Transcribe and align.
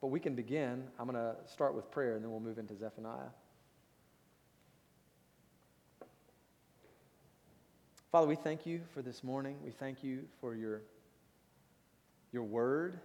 but 0.00 0.08
we 0.08 0.20
can 0.20 0.34
begin. 0.34 0.84
I'm 0.98 1.08
going 1.08 1.16
to 1.16 1.36
start 1.50 1.74
with 1.74 1.90
prayer 1.90 2.14
and 2.14 2.24
then 2.24 2.30
we'll 2.30 2.40
move 2.40 2.58
into 2.58 2.76
Zephaniah. 2.76 3.30
Father, 8.10 8.26
we 8.26 8.36
thank 8.36 8.64
you 8.64 8.80
for 8.94 9.02
this 9.02 9.22
morning. 9.22 9.56
We 9.62 9.70
thank 9.70 10.02
you 10.02 10.20
for 10.40 10.54
your, 10.54 10.80
your 12.32 12.44
word. 12.44 12.98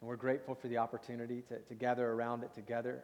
And 0.00 0.08
we're 0.08 0.16
grateful 0.16 0.54
for 0.54 0.68
the 0.68 0.76
opportunity 0.76 1.42
to, 1.48 1.58
to 1.60 1.74
gather 1.74 2.06
around 2.10 2.44
it 2.44 2.52
together, 2.52 3.02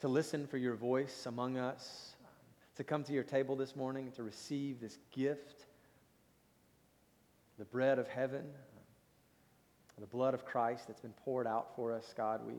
to 0.00 0.08
listen 0.08 0.46
for 0.46 0.56
your 0.56 0.74
voice 0.74 1.26
among 1.26 1.58
us, 1.58 2.14
to 2.76 2.84
come 2.84 3.04
to 3.04 3.12
your 3.12 3.24
table 3.24 3.56
this 3.56 3.76
morning, 3.76 4.10
to 4.12 4.22
receive 4.22 4.80
this 4.80 4.96
gift, 5.12 5.66
the 7.58 7.66
bread 7.66 7.98
of 7.98 8.08
heaven, 8.08 8.44
the 10.00 10.06
blood 10.06 10.34
of 10.34 10.44
Christ 10.44 10.88
that's 10.88 11.00
been 11.00 11.14
poured 11.24 11.46
out 11.46 11.74
for 11.76 11.92
us, 11.92 12.12
God. 12.16 12.40
We, 12.46 12.54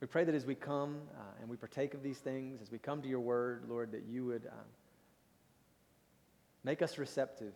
we 0.00 0.06
pray 0.06 0.24
that 0.24 0.34
as 0.34 0.44
we 0.44 0.54
come 0.54 0.98
uh, 1.16 1.40
and 1.40 1.48
we 1.48 1.56
partake 1.56 1.94
of 1.94 2.02
these 2.02 2.18
things, 2.18 2.60
as 2.60 2.70
we 2.70 2.78
come 2.78 3.00
to 3.02 3.08
your 3.08 3.20
word, 3.20 3.64
Lord, 3.68 3.92
that 3.92 4.02
you 4.08 4.26
would 4.26 4.46
um, 4.46 4.66
make 6.64 6.82
us 6.82 6.98
receptive. 6.98 7.54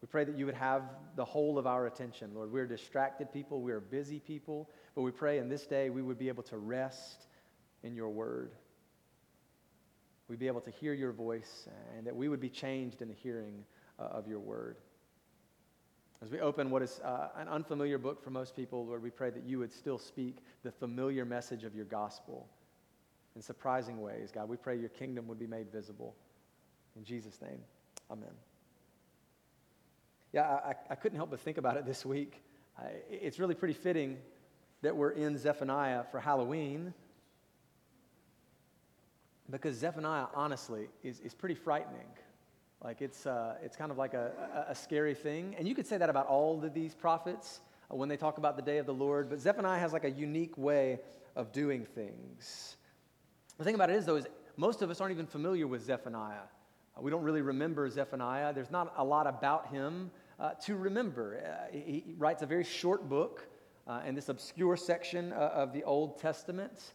We 0.00 0.08
pray 0.08 0.24
that 0.24 0.36
you 0.36 0.46
would 0.46 0.54
have 0.54 0.82
the 1.14 1.24
whole 1.24 1.58
of 1.58 1.66
our 1.66 1.86
attention. 1.86 2.32
Lord, 2.34 2.50
we're 2.52 2.66
distracted 2.66 3.32
people, 3.32 3.60
we 3.60 3.72
are 3.72 3.80
busy 3.80 4.18
people, 4.18 4.70
but 4.94 5.02
we 5.02 5.10
pray 5.10 5.38
in 5.38 5.48
this 5.48 5.66
day 5.66 5.90
we 5.90 6.02
would 6.02 6.18
be 6.18 6.28
able 6.28 6.42
to 6.44 6.56
rest 6.56 7.26
in 7.82 7.94
your 7.94 8.08
word. 8.08 8.52
We'd 10.28 10.38
be 10.38 10.46
able 10.46 10.60
to 10.62 10.70
hear 10.70 10.94
your 10.94 11.12
voice 11.12 11.68
and 11.96 12.06
that 12.06 12.16
we 12.16 12.28
would 12.28 12.40
be 12.40 12.48
changed 12.48 13.02
in 13.02 13.08
the 13.08 13.14
hearing 13.14 13.64
uh, 13.98 14.04
of 14.04 14.26
your 14.26 14.40
word. 14.40 14.76
As 16.22 16.30
we 16.30 16.38
open 16.38 16.70
what 16.70 16.82
is 16.82 17.00
uh, 17.04 17.28
an 17.36 17.48
unfamiliar 17.48 17.98
book 17.98 18.22
for 18.22 18.30
most 18.30 18.54
people, 18.54 18.86
Lord, 18.86 19.02
we 19.02 19.10
pray 19.10 19.30
that 19.30 19.42
you 19.44 19.58
would 19.58 19.72
still 19.72 19.98
speak 19.98 20.36
the 20.62 20.70
familiar 20.70 21.24
message 21.24 21.64
of 21.64 21.74
your 21.74 21.84
gospel 21.84 22.48
in 23.34 23.42
surprising 23.42 24.00
ways. 24.00 24.30
God, 24.30 24.48
we 24.48 24.56
pray 24.56 24.78
your 24.78 24.88
kingdom 24.88 25.26
would 25.26 25.38
be 25.40 25.48
made 25.48 25.72
visible. 25.72 26.14
In 26.94 27.02
Jesus' 27.02 27.40
name, 27.42 27.58
amen. 28.08 28.30
Yeah, 30.32 30.42
I, 30.42 30.74
I 30.90 30.94
couldn't 30.94 31.16
help 31.16 31.30
but 31.30 31.40
think 31.40 31.58
about 31.58 31.76
it 31.76 31.86
this 31.86 32.06
week. 32.06 32.40
It's 33.10 33.40
really 33.40 33.56
pretty 33.56 33.74
fitting 33.74 34.16
that 34.82 34.96
we're 34.96 35.10
in 35.10 35.36
Zephaniah 35.36 36.04
for 36.12 36.20
Halloween 36.20 36.94
because 39.50 39.76
Zephaniah, 39.76 40.26
honestly, 40.34 40.88
is, 41.02 41.18
is 41.20 41.34
pretty 41.34 41.56
frightening. 41.56 42.06
Like 42.82 43.00
it's, 43.00 43.26
uh, 43.26 43.54
it's 43.62 43.76
kind 43.76 43.92
of 43.92 43.98
like 43.98 44.14
a, 44.14 44.32
a, 44.68 44.72
a, 44.72 44.74
scary 44.74 45.14
thing. 45.14 45.54
And 45.56 45.68
you 45.68 45.74
could 45.74 45.86
say 45.86 45.98
that 45.98 46.10
about 46.10 46.26
all 46.26 46.64
of 46.64 46.74
these 46.74 46.94
prophets 46.94 47.60
uh, 47.90 47.96
when 47.96 48.08
they 48.08 48.16
talk 48.16 48.38
about 48.38 48.56
the 48.56 48.62
day 48.62 48.78
of 48.78 48.86
the 48.86 48.94
Lord. 48.94 49.30
But 49.30 49.38
Zephaniah 49.38 49.78
has 49.78 49.92
like 49.92 50.04
a 50.04 50.10
unique 50.10 50.58
way 50.58 50.98
of 51.36 51.52
doing 51.52 51.84
things. 51.84 52.76
The 53.56 53.64
thing 53.64 53.76
about 53.76 53.90
it 53.90 53.96
is, 53.96 54.06
though, 54.06 54.16
is 54.16 54.26
most 54.56 54.82
of 54.82 54.90
us 54.90 55.00
aren't 55.00 55.12
even 55.12 55.26
familiar 55.26 55.68
with 55.68 55.84
Zephaniah. 55.84 56.48
We 57.00 57.10
don't 57.10 57.22
really 57.22 57.40
remember 57.40 57.88
Zephaniah. 57.88 58.52
There's 58.52 58.70
not 58.70 58.92
a 58.96 59.04
lot 59.04 59.28
about 59.28 59.68
him 59.68 60.10
uh, 60.40 60.50
to 60.64 60.76
remember. 60.76 61.40
Uh, 61.40 61.72
he, 61.72 62.02
he, 62.06 62.14
writes 62.18 62.42
a 62.42 62.46
very 62.46 62.64
short 62.64 63.08
book 63.08 63.46
in 64.06 64.14
this 64.14 64.28
obscure 64.28 64.76
section 64.76 65.32
of 65.32 65.72
the 65.72 65.84
Old 65.84 66.18
Testament. 66.18 66.92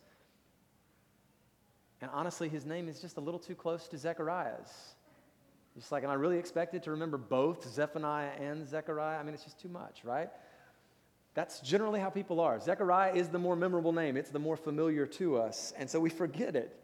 And 2.02 2.12
honestly, 2.14 2.50
his 2.50 2.66
name 2.66 2.88
is 2.88 3.02
just 3.02 3.18
a 3.18 3.22
little 3.22 3.40
too 3.40 3.56
close 3.56 3.88
to 3.90 3.98
Zechariah's. 3.98 4.96
Just 5.78 5.92
like, 5.92 6.02
and 6.02 6.12
I 6.12 6.16
really 6.16 6.40
expected 6.40 6.82
to 6.84 6.92
remember 6.92 7.18
both 7.18 7.68
Zephaniah 7.72 8.32
and 8.40 8.68
Zechariah? 8.68 9.20
I 9.20 9.24
mean, 9.24 9.36
it's 9.36 9.44
just 9.44 9.60
too 9.60 9.70
much, 9.70 10.04
right? 10.04 10.30
That's 11.36 11.60
generally 11.60 12.00
how 12.00 12.10
people 12.10 12.40
are. 12.40 12.60
Zechariah 12.60 13.14
is 13.14 13.30
the 13.30 13.38
more 13.38 13.56
memorable 13.56 13.94
name, 13.94 14.18
it's 14.18 14.32
the 14.32 14.40
more 14.40 14.58
familiar 14.58 15.06
to 15.06 15.38
us, 15.38 15.74
and 15.78 15.88
so 15.88 16.00
we 16.00 16.10
forget 16.10 16.56
it. 16.56 16.76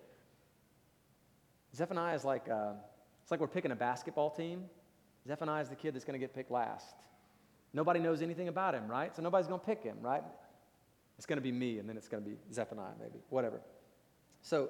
Zephaniah 1.75 2.13
is 2.13 2.23
like, 2.23 2.47
uh, 2.47 2.73
it's 3.23 3.31
like 3.31 3.40
we're 3.40 3.47
picking 3.47 3.72
a 3.72 3.75
basketball 3.75 4.29
team. 4.29 4.66
Zephaniah 5.28 5.63
is 5.63 5.69
the 5.69 5.75
kid 5.75 5.95
that's 5.95 6.06
going 6.06 6.19
to 6.19 6.23
get 6.23 6.35
picked 6.35 6.51
last. 6.51 6.95
Nobody 7.73 8.00
knows 8.00 8.22
anything 8.22 8.47
about 8.47 8.75
him, 8.75 8.88
right? 8.88 9.16
So 9.16 9.23
nobody's 9.23 9.47
going 9.47 9.59
to 9.59 9.66
pick 9.66 9.81
him, 9.81 9.97
right? 10.01 10.22
It's 11.18 11.25
going 11.25 11.38
to 11.38 11.41
be 11.44 11.51
me, 11.51 11.79
and 11.79 11.89
then 11.89 11.97
it's 11.97 12.07
going 12.07 12.23
to 12.23 12.29
be 12.29 12.35
Zephaniah, 12.51 12.94
maybe, 13.00 13.23
whatever. 13.29 13.59
So, 14.44 14.69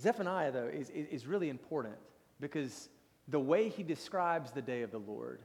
Zephaniah, 0.00 0.50
though, 0.50 0.66
is, 0.66 0.90
is 0.90 1.24
really 1.24 1.50
important 1.50 1.94
because 2.40 2.88
the 3.28 3.40
way 3.40 3.68
he 3.68 3.82
describes 3.82 4.52
the 4.52 4.62
day 4.62 4.82
of 4.82 4.90
the 4.90 4.98
Lord 4.98 5.42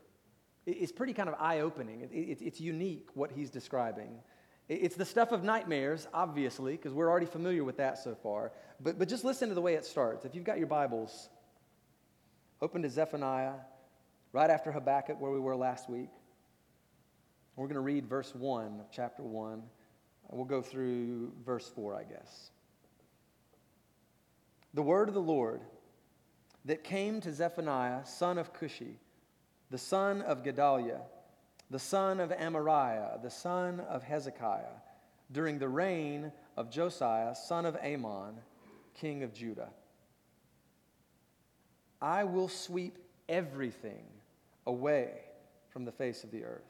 is 0.66 0.92
pretty 0.92 1.14
kind 1.14 1.28
of 1.28 1.36
eye 1.40 1.60
opening. 1.60 2.08
It's 2.12 2.62
unique 2.62 3.10
what 3.14 3.32
he's 3.32 3.50
describing. 3.50 4.20
It's 4.70 4.96
the 4.96 5.06
stuff 5.06 5.34
of 5.34 5.44
nightmares, 5.44 6.08
obviously, 6.14 6.74
because 6.74 6.94
we're 6.94 7.10
already 7.10 7.26
familiar 7.26 7.66
with 7.66 7.78
that 7.78 7.98
so 7.98 8.16
far. 8.16 8.54
But, 8.80 8.98
but 8.98 9.10
just 9.10 9.26
listen 9.26 9.50
to 9.50 9.56
the 9.56 9.62
way 9.62 9.74
it 9.74 9.86
starts. 9.86 10.24
If 10.24 10.36
you've 10.36 10.46
got 10.46 10.58
your 10.58 10.68
Bibles, 10.68 11.30
open 12.62 12.82
to 12.84 12.90
Zephaniah, 12.90 13.56
right 14.32 14.50
after 14.50 14.72
Habakkuk, 14.72 15.20
where 15.20 15.32
we 15.32 15.40
were 15.40 15.56
last 15.56 15.90
week. 15.90 16.10
We're 17.56 17.68
going 17.68 17.76
to 17.76 17.82
read 17.82 18.08
verse 18.08 18.34
1 18.34 18.80
of 18.80 18.90
chapter 18.92 19.22
1. 19.22 19.62
We'll 20.30 20.46
go 20.46 20.62
through 20.62 21.34
verse 21.46 21.70
4, 21.76 21.96
I 21.96 22.04
guess. 22.04 22.50
The 24.74 24.82
word 24.82 25.08
of 25.10 25.14
the 25.14 25.22
Lord 25.22 25.62
that 26.66 26.84
came 26.84 27.20
to 27.22 27.34
Zephaniah, 27.34 28.06
son 28.06 28.38
of 28.38 28.54
Cushi, 28.54 28.96
the 29.70 29.78
son 29.78 30.22
of 30.22 30.44
Gedaliah, 30.44 31.02
the 31.70 31.80
son 31.80 32.20
of 32.20 32.30
Amariah, 32.32 33.22
the 33.22 33.30
son 33.30 33.80
of 33.82 34.04
Hezekiah, 34.04 34.78
during 35.32 35.60
the 35.60 35.68
reign 35.68 36.32
of 36.56 36.70
Josiah, 36.70 37.36
son 37.36 37.66
of 37.66 37.76
Amon, 37.78 38.36
king 38.94 39.24
of 39.24 39.34
Judah. 39.34 39.70
I 42.02 42.24
will 42.24 42.50
sweep 42.50 42.98
everything 43.28 44.06
away 44.68 45.12
from 45.70 45.86
the 45.86 45.92
face 45.92 46.24
of 46.24 46.32
the 46.32 46.44
earth, 46.44 46.62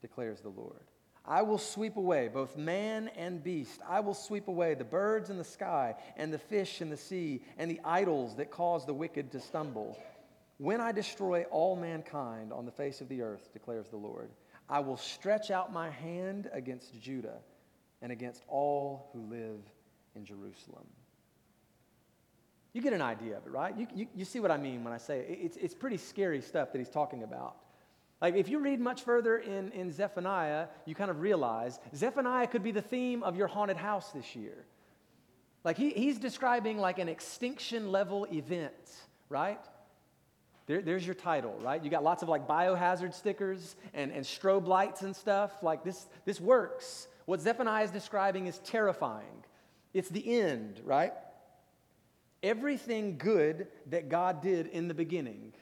declares 0.00 0.40
the 0.40 0.50
Lord. 0.50 0.89
I 1.24 1.42
will 1.42 1.58
sweep 1.58 1.96
away 1.96 2.28
both 2.28 2.56
man 2.56 3.08
and 3.08 3.42
beast. 3.42 3.80
I 3.88 4.00
will 4.00 4.14
sweep 4.14 4.48
away 4.48 4.74
the 4.74 4.84
birds 4.84 5.30
in 5.30 5.36
the 5.36 5.44
sky 5.44 5.94
and 6.16 6.32
the 6.32 6.38
fish 6.38 6.80
in 6.80 6.90
the 6.90 6.96
sea 6.96 7.42
and 7.58 7.70
the 7.70 7.80
idols 7.84 8.36
that 8.36 8.50
cause 8.50 8.86
the 8.86 8.94
wicked 8.94 9.30
to 9.32 9.40
stumble. 9.40 9.98
When 10.58 10.80
I 10.80 10.92
destroy 10.92 11.44
all 11.50 11.76
mankind 11.76 12.52
on 12.52 12.66
the 12.66 12.72
face 12.72 13.00
of 13.00 13.08
the 13.08 13.22
earth, 13.22 13.52
declares 13.52 13.88
the 13.88 13.96
Lord, 13.96 14.30
I 14.68 14.80
will 14.80 14.96
stretch 14.96 15.50
out 15.50 15.72
my 15.72 15.90
hand 15.90 16.48
against 16.52 17.00
Judah 17.00 17.38
and 18.02 18.12
against 18.12 18.42
all 18.48 19.10
who 19.12 19.20
live 19.30 19.60
in 20.14 20.24
Jerusalem. 20.24 20.86
You 22.72 22.80
get 22.80 22.92
an 22.92 23.02
idea 23.02 23.36
of 23.36 23.46
it, 23.46 23.50
right? 23.50 23.76
You, 23.76 23.86
you, 23.94 24.06
you 24.14 24.24
see 24.24 24.38
what 24.38 24.50
I 24.50 24.56
mean 24.56 24.84
when 24.84 24.92
I 24.92 24.98
say 24.98 25.20
it. 25.20 25.38
It's, 25.42 25.56
it's 25.56 25.74
pretty 25.74 25.96
scary 25.96 26.40
stuff 26.40 26.72
that 26.72 26.78
he's 26.78 26.88
talking 26.88 27.24
about. 27.24 27.56
Like, 28.20 28.34
if 28.34 28.48
you 28.48 28.58
read 28.58 28.80
much 28.80 29.02
further 29.02 29.38
in, 29.38 29.72
in 29.72 29.90
Zephaniah, 29.92 30.66
you 30.84 30.94
kind 30.94 31.10
of 31.10 31.20
realize 31.20 31.78
Zephaniah 31.94 32.46
could 32.46 32.62
be 32.62 32.70
the 32.70 32.82
theme 32.82 33.22
of 33.22 33.36
your 33.36 33.46
haunted 33.46 33.78
house 33.78 34.10
this 34.10 34.36
year. 34.36 34.66
Like, 35.64 35.78
he, 35.78 35.90
he's 35.90 36.18
describing 36.18 36.78
like 36.78 36.98
an 36.98 37.08
extinction 37.08 37.90
level 37.90 38.26
event, 38.30 38.74
right? 39.30 39.60
There, 40.66 40.82
there's 40.82 41.04
your 41.04 41.14
title, 41.14 41.56
right? 41.62 41.82
You 41.82 41.90
got 41.90 42.04
lots 42.04 42.22
of 42.22 42.28
like 42.28 42.46
biohazard 42.46 43.14
stickers 43.14 43.76
and, 43.94 44.12
and 44.12 44.24
strobe 44.24 44.66
lights 44.66 45.00
and 45.00 45.16
stuff. 45.16 45.62
Like, 45.62 45.82
this, 45.82 46.06
this 46.26 46.40
works. 46.40 47.08
What 47.24 47.40
Zephaniah 47.40 47.84
is 47.84 47.90
describing 47.90 48.46
is 48.48 48.58
terrifying. 48.58 49.44
It's 49.94 50.10
the 50.10 50.40
end, 50.40 50.80
right? 50.84 51.12
Everything 52.42 53.16
good 53.16 53.68
that 53.86 54.08
God 54.08 54.42
did 54.42 54.66
in 54.66 54.88
the 54.88 54.94
beginning 54.94 55.52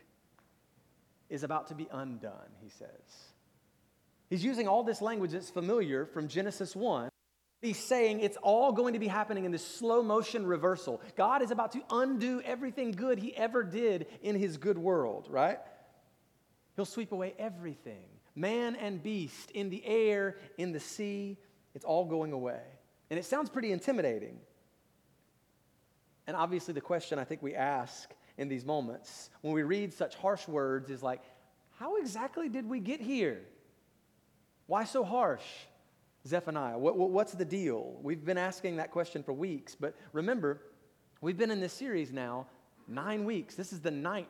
is 1.29 1.43
about 1.43 1.69
to 1.69 1.75
be 1.75 1.89
undone, 1.91 2.51
he 2.63 2.71
says. 2.71 2.89
He's 4.31 4.45
using 4.45 4.69
all 4.69 4.83
this 4.83 5.01
language 5.01 5.33
that's 5.33 5.51
familiar 5.51 6.07
from 6.07 6.29
Genesis 6.29 6.77
1. 6.77 7.09
He's 7.61 7.79
saying 7.79 8.21
it's 8.21 8.37
all 8.43 8.73
going 8.73 8.93
to 8.93 9.01
be 9.01 9.09
happening 9.09 9.45
in 9.45 9.51
this 9.51 9.67
slow 9.67 10.03
motion 10.03 10.47
reversal. 10.47 11.01
God 11.17 11.43
is 11.43 11.51
about 11.51 11.73
to 11.73 11.83
undo 11.91 12.41
everything 12.45 12.93
good 12.93 13.19
he 13.19 13.35
ever 13.37 13.65
did 13.65 14.07
in 14.23 14.37
his 14.37 14.59
good 14.59 14.79
world, 14.79 15.27
right? 15.29 15.59
He'll 16.77 16.85
sweep 16.85 17.11
away 17.13 17.35
everything 17.39 18.05
man 18.39 18.77
and 18.77 19.03
beast, 19.03 19.51
in 19.51 19.69
the 19.69 19.85
air, 19.85 20.37
in 20.57 20.73
the 20.73 20.81
sea. 20.81 21.37
It's 21.75 21.85
all 21.85 22.05
going 22.05 22.33
away. 22.33 22.61
And 23.11 23.19
it 23.19 23.25
sounds 23.25 23.51
pretty 23.51 23.73
intimidating. 23.73 24.39
And 26.27 26.37
obviously, 26.37 26.75
the 26.75 26.81
question 26.81 27.19
I 27.19 27.25
think 27.25 27.43
we 27.43 27.55
ask 27.55 28.09
in 28.39 28.49
these 28.49 28.65
moments 28.65 29.31
when 29.43 29.53
we 29.53 29.63
read 29.63 29.93
such 29.93 30.15
harsh 30.15 30.49
words 30.49 30.89
is 30.91 31.03
like, 31.03 31.21
how 31.79 31.97
exactly 31.97 32.49
did 32.49 32.69
we 32.69 32.81
get 32.81 33.01
here? 33.01 33.41
Why 34.67 34.85
so 34.85 35.05
harsh? 35.05 35.45
Zephaniah, 36.27 36.79
what, 36.79 36.97
what, 36.97 37.11
what's 37.11 37.33
the 37.33 37.45
deal? 37.45 37.97
We've 38.03 38.25
been 38.25 38.39
asking 38.39 38.77
that 38.77 38.91
question 38.91 39.23
for 39.23 39.33
weeks, 39.33 39.75
but 39.75 39.95
remember, 40.13 40.61
we've 41.21 41.37
been 41.37 41.51
in 41.51 41.61
this 41.61 41.73
series 41.73 42.13
now 42.13 42.47
nine 42.87 43.25
weeks. 43.25 43.55
This 43.55 43.73
is 43.73 43.81
the 43.81 43.91
ninth. 43.91 44.29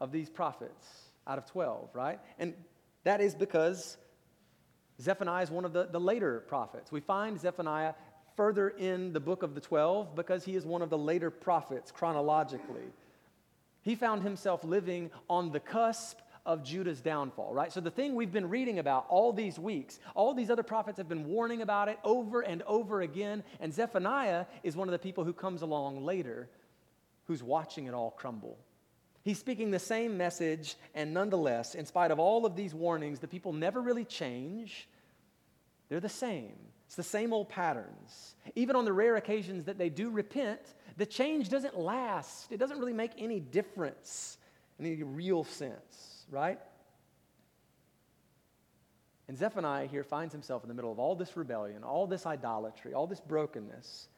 of 0.00 0.12
these 0.12 0.28
prophets 0.28 1.10
out 1.26 1.38
of 1.38 1.46
12, 1.46 1.90
right? 1.94 2.20
And 2.38 2.54
that 3.04 3.20
is 3.20 3.34
because 3.34 3.96
Zephaniah 5.00 5.42
is 5.42 5.50
one 5.50 5.64
of 5.64 5.72
the, 5.72 5.86
the 5.90 6.00
later 6.00 6.40
prophets. 6.40 6.92
We 6.92 7.00
find 7.00 7.40
Zephaniah 7.40 7.94
further 8.36 8.68
in 8.68 9.12
the 9.12 9.20
book 9.20 9.42
of 9.42 9.54
the 9.54 9.60
12 9.60 10.14
because 10.14 10.44
he 10.44 10.56
is 10.56 10.66
one 10.66 10.82
of 10.82 10.90
the 10.90 10.98
later 10.98 11.30
prophets 11.30 11.90
chronologically. 11.90 12.84
He 13.82 13.94
found 13.94 14.22
himself 14.22 14.64
living 14.64 15.10
on 15.28 15.52
the 15.52 15.60
cusp 15.60 16.18
of 16.46 16.62
Judah's 16.62 17.00
downfall, 17.00 17.54
right? 17.54 17.72
So, 17.72 17.80
the 17.80 17.90
thing 17.90 18.14
we've 18.14 18.32
been 18.32 18.48
reading 18.48 18.78
about 18.78 19.06
all 19.08 19.32
these 19.32 19.58
weeks, 19.58 19.98
all 20.14 20.34
these 20.34 20.50
other 20.50 20.62
prophets 20.62 20.98
have 20.98 21.08
been 21.08 21.26
warning 21.26 21.62
about 21.62 21.88
it 21.88 21.98
over 22.04 22.42
and 22.42 22.62
over 22.62 23.00
again. 23.00 23.42
And 23.60 23.72
Zephaniah 23.72 24.46
is 24.62 24.76
one 24.76 24.88
of 24.88 24.92
the 24.92 24.98
people 24.98 25.24
who 25.24 25.32
comes 25.32 25.62
along 25.62 26.04
later 26.04 26.48
who's 27.26 27.42
watching 27.42 27.86
it 27.86 27.94
all 27.94 28.10
crumble. 28.10 28.58
He's 29.22 29.38
speaking 29.38 29.70
the 29.70 29.78
same 29.78 30.18
message, 30.18 30.76
and 30.94 31.14
nonetheless, 31.14 31.74
in 31.74 31.86
spite 31.86 32.10
of 32.10 32.18
all 32.18 32.44
of 32.44 32.56
these 32.56 32.74
warnings, 32.74 33.20
the 33.20 33.28
people 33.28 33.54
never 33.54 33.80
really 33.80 34.04
change. 34.04 34.86
They're 35.88 36.00
the 36.00 36.10
same. 36.10 36.56
It's 36.86 36.96
the 36.96 37.02
same 37.02 37.32
old 37.32 37.48
patterns. 37.48 38.34
Even 38.54 38.76
on 38.76 38.84
the 38.84 38.92
rare 38.92 39.16
occasions 39.16 39.64
that 39.64 39.78
they 39.78 39.88
do 39.88 40.10
repent, 40.10 40.60
the 40.96 41.06
change 41.06 41.48
doesn't 41.48 41.78
last. 41.78 42.52
It 42.52 42.58
doesn't 42.58 42.78
really 42.78 42.92
make 42.92 43.12
any 43.18 43.40
difference 43.40 44.38
in 44.78 44.86
any 44.86 45.02
real 45.02 45.44
sense, 45.44 46.26
right? 46.30 46.58
And 49.28 49.38
Zephaniah 49.38 49.86
here 49.86 50.04
finds 50.04 50.32
himself 50.32 50.62
in 50.62 50.68
the 50.68 50.74
middle 50.74 50.92
of 50.92 50.98
all 50.98 51.16
this 51.16 51.36
rebellion, 51.36 51.82
all 51.82 52.06
this 52.06 52.26
idolatry, 52.26 52.92
all 52.92 53.06
this 53.06 53.20
brokenness 53.20 54.08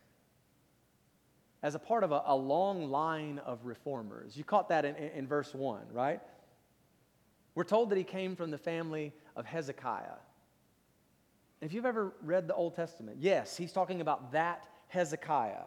as 1.63 1.75
a 1.75 1.79
part 1.79 2.05
of 2.05 2.13
a, 2.13 2.23
a 2.27 2.37
long 2.37 2.91
line 2.91 3.41
of 3.45 3.65
reformers. 3.65 4.37
You 4.37 4.45
caught 4.45 4.69
that 4.69 4.85
in, 4.85 4.95
in, 4.95 5.27
verse 5.27 5.55
1, 5.55 5.81
right? 5.93 6.21
We're 7.55 7.65
told 7.65 7.91
that 7.91 7.99
he 7.99 8.05
came 8.05 8.37
from 8.37 8.51
the 8.51 8.59
family 8.59 9.13
of 9.35 9.47
Hezekiah. 9.47 10.19
If 11.61 11.73
you've 11.73 11.87
ever 11.87 12.13
read 12.23 12.49
the 12.49 12.55
Old 12.55 12.75
Testament, 12.75 13.19
yes, 13.21 13.57
he's 13.57 13.73
talking 13.73 14.01
about 14.01 14.33
that 14.33 14.67
Hezekiah. 14.89 15.65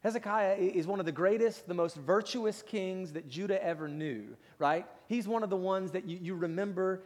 Hezekiah 0.00 0.54
is 0.54 0.86
one 0.86 1.00
of 1.00 1.06
the 1.06 1.12
greatest, 1.12 1.66
the 1.66 1.74
most 1.74 1.96
virtuous 1.96 2.62
kings 2.62 3.12
that 3.12 3.28
Judah 3.28 3.62
ever 3.62 3.88
knew, 3.88 4.36
right? 4.58 4.86
He's 5.08 5.26
one 5.26 5.42
of 5.42 5.50
the 5.50 5.56
ones 5.56 5.90
that 5.92 6.04
you, 6.04 6.18
you 6.20 6.34
remember 6.34 7.02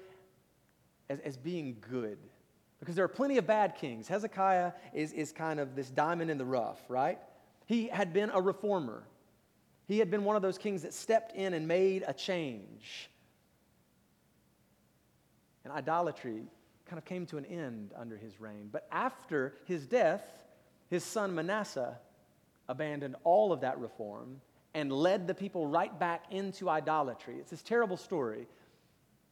as, 1.09 1.19
as 1.21 1.37
being 1.37 1.79
good. 1.91 2.19
Because 2.81 2.95
there 2.95 3.05
are 3.05 3.09
plenty 3.09 3.39
of 3.39 3.47
bad 3.47 3.77
kings. 3.77 4.09
Hezekiah 4.09 4.73
is, 4.93 5.13
is 5.13 5.33
kind 5.33 5.59
of 5.59 5.75
this 5.75 5.89
diamond 5.89 6.31
in 6.31 6.39
the 6.39 6.45
rough, 6.45 6.81
right? 6.89 7.19
He 7.67 7.89
had 7.89 8.13
been 8.13 8.31
a 8.35 8.41
reformer. 8.41 9.05
He 9.87 9.99
had 9.99 10.11
been 10.11 10.25
one 10.25 10.37
of 10.37 10.43
those 10.43 10.59
kings 10.59 10.83
that 10.83 10.93
stepped 10.93 11.35
in 11.35 11.55
and 11.55 11.67
made 11.67 12.05
a 12.07 12.13
change. 12.13 13.09
And 15.65 15.73
idolatry 15.73 16.43
kind 16.87 16.99
of 16.99 17.05
came 17.05 17.27
to 17.27 17.39
an 17.39 17.47
end 17.47 17.93
under 17.97 18.17
his 18.17 18.41
reign. 18.41 18.69
But 18.71 18.87
after 18.91 19.55
his 19.65 19.87
death, 19.87 20.23
his 20.91 21.05
son 21.05 21.35
Manasseh 21.35 21.99
abandoned 22.69 23.17
all 23.25 23.53
of 23.53 23.61
that 23.63 23.79
reform 23.79 24.41
and 24.75 24.93
led 24.93 25.27
the 25.27 25.35
people 25.35 25.67
right 25.67 25.97
back 25.99 26.25
into 26.31 26.69
idolatry. 26.69 27.37
It's 27.39 27.51
this 27.51 27.63
terrible 27.63 27.97
story. 27.97 28.47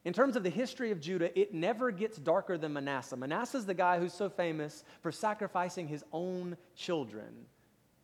In 0.04 0.12
terms 0.12 0.36
of 0.36 0.42
the 0.42 0.50
history 0.50 0.90
of 0.90 1.00
Judah, 1.00 1.38
it 1.38 1.52
never 1.52 1.90
gets 1.90 2.16
darker 2.18 2.56
than 2.56 2.72
Manasseh. 2.72 3.16
Manasseh 3.16 3.58
is 3.58 3.66
the 3.66 3.74
guy 3.74 3.98
who's 3.98 4.14
so 4.14 4.30
famous 4.30 4.84
for 5.02 5.12
sacrificing 5.12 5.88
his 5.88 6.04
own 6.12 6.56
children. 6.74 7.46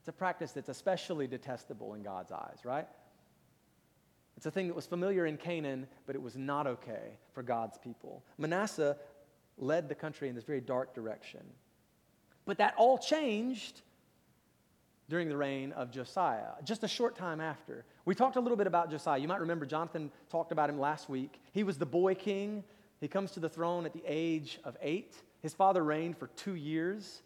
It's 0.00 0.08
a 0.08 0.12
practice 0.12 0.52
that's 0.52 0.69
especially 0.69 1.26
detestable 1.26 1.94
in 1.94 2.02
God's 2.02 2.32
eyes, 2.32 2.58
right? 2.64 2.87
It's 4.37 4.44
a 4.44 4.50
thing 4.50 4.66
that 4.66 4.76
was 4.76 4.87
familiar 4.87 5.25
in 5.25 5.38
Canaan, 5.38 5.87
but 6.06 6.14
it 6.14 6.20
was 6.20 6.37
not 6.37 6.66
okay 6.66 7.19
for 7.32 7.43
God's 7.43 7.78
people. 7.78 8.22
Manasseh 8.37 8.96
led 9.58 9.88
the 9.88 9.94
country 9.94 10.29
in 10.29 10.35
this 10.35 10.44
very 10.44 10.61
dark 10.61 10.94
direction. 10.94 11.41
But 12.44 12.58
that 12.58 12.75
all 12.76 12.99
changed 12.99 13.82
during 15.08 15.29
the 15.29 15.37
reign 15.37 15.73
of 15.73 15.91
Josiah, 15.91 16.53
just 16.64 16.82
a 16.82 16.88
short 16.88 17.17
time 17.17 17.41
after. 17.41 17.85
We 18.05 18.14
talked 18.14 18.37
a 18.37 18.41
little 18.41 18.56
bit 18.56 18.67
about 18.67 18.91
Josiah. 18.91 19.19
You 19.19 19.29
might 19.29 19.41
remember 19.41 19.64
Jonathan 19.64 20.11
talked 20.31 20.53
about 20.53 20.69
him 20.69 20.81
last 20.81 21.08
week. 21.08 21.41
He 21.53 21.62
was 21.62 21.79
the 21.79 21.87
boy 21.87 22.14
king. 22.14 22.64
He 23.00 23.08
comes 23.08 23.31
to 23.32 23.41
the 23.41 23.49
throne 23.49 23.87
at 23.87 23.93
the 23.93 24.03
age 24.06 24.58
of 24.64 24.76
eight. 24.81 25.14
His 25.43 25.55
father 25.55 25.85
reigned 25.85 26.17
for 26.17 26.29
two 26.29 26.55
years 26.55 27.23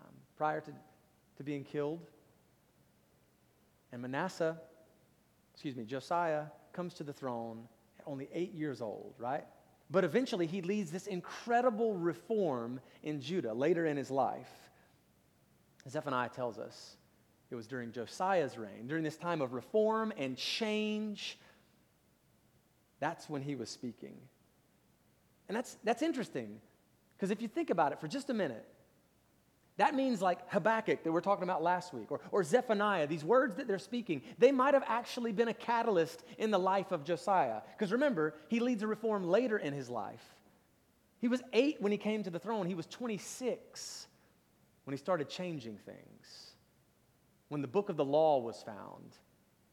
um, 0.00 0.12
prior 0.36 0.60
to, 0.60 0.70
to 1.38 1.42
being 1.42 1.64
killed. 1.64 2.08
And 3.90 4.00
Manasseh, 4.02 4.56
excuse 5.52 5.74
me, 5.74 5.84
Josiah 5.84 6.44
comes 6.72 6.94
to 6.94 7.04
the 7.04 7.12
throne 7.12 7.66
at 7.98 8.04
only 8.06 8.28
eight 8.32 8.52
years 8.54 8.80
old, 8.80 9.14
right? 9.18 9.44
But 9.94 10.02
eventually 10.02 10.48
he 10.48 10.60
leads 10.60 10.90
this 10.90 11.06
incredible 11.06 11.94
reform 11.94 12.80
in 13.04 13.20
Judah 13.20 13.54
later 13.54 13.86
in 13.86 13.96
his 13.96 14.10
life. 14.10 14.50
Zephaniah 15.88 16.30
tells 16.30 16.58
us 16.58 16.96
it 17.48 17.54
was 17.54 17.68
during 17.68 17.92
Josiah's 17.92 18.58
reign, 18.58 18.88
during 18.88 19.04
this 19.04 19.16
time 19.16 19.40
of 19.40 19.52
reform 19.52 20.12
and 20.18 20.36
change. 20.36 21.38
That's 22.98 23.30
when 23.30 23.40
he 23.40 23.54
was 23.54 23.70
speaking. 23.70 24.16
And 25.48 25.56
that's, 25.56 25.76
that's 25.84 26.02
interesting 26.02 26.60
because 27.16 27.30
if 27.30 27.40
you 27.40 27.46
think 27.46 27.70
about 27.70 27.92
it 27.92 28.00
for 28.00 28.08
just 28.08 28.30
a 28.30 28.34
minute, 28.34 28.66
that 29.76 29.94
means 29.94 30.22
like 30.22 30.48
Habakkuk 30.50 31.02
that 31.02 31.10
we're 31.10 31.20
talking 31.20 31.42
about 31.42 31.62
last 31.62 31.92
week, 31.92 32.12
or, 32.12 32.20
or 32.30 32.44
Zephaniah, 32.44 33.06
these 33.08 33.24
words 33.24 33.56
that 33.56 33.66
they're 33.66 33.78
speaking, 33.78 34.22
they 34.38 34.52
might 34.52 34.74
have 34.74 34.84
actually 34.86 35.32
been 35.32 35.48
a 35.48 35.54
catalyst 35.54 36.22
in 36.38 36.52
the 36.52 36.58
life 36.58 36.92
of 36.92 37.04
Josiah. 37.04 37.60
Because 37.76 37.90
remember, 37.90 38.34
he 38.48 38.60
leads 38.60 38.84
a 38.84 38.86
reform 38.86 39.24
later 39.24 39.58
in 39.58 39.72
his 39.72 39.90
life. 39.90 40.22
He 41.20 41.26
was 41.26 41.42
eight 41.52 41.80
when 41.80 41.90
he 41.90 41.98
came 41.98 42.22
to 42.22 42.30
the 42.30 42.38
throne, 42.38 42.66
he 42.66 42.74
was 42.74 42.86
26 42.86 44.06
when 44.84 44.92
he 44.92 44.98
started 44.98 45.28
changing 45.28 45.78
things. 45.78 46.52
When 47.48 47.60
the 47.60 47.68
book 47.68 47.88
of 47.88 47.96
the 47.96 48.04
law 48.04 48.38
was 48.40 48.62
found, 48.62 49.16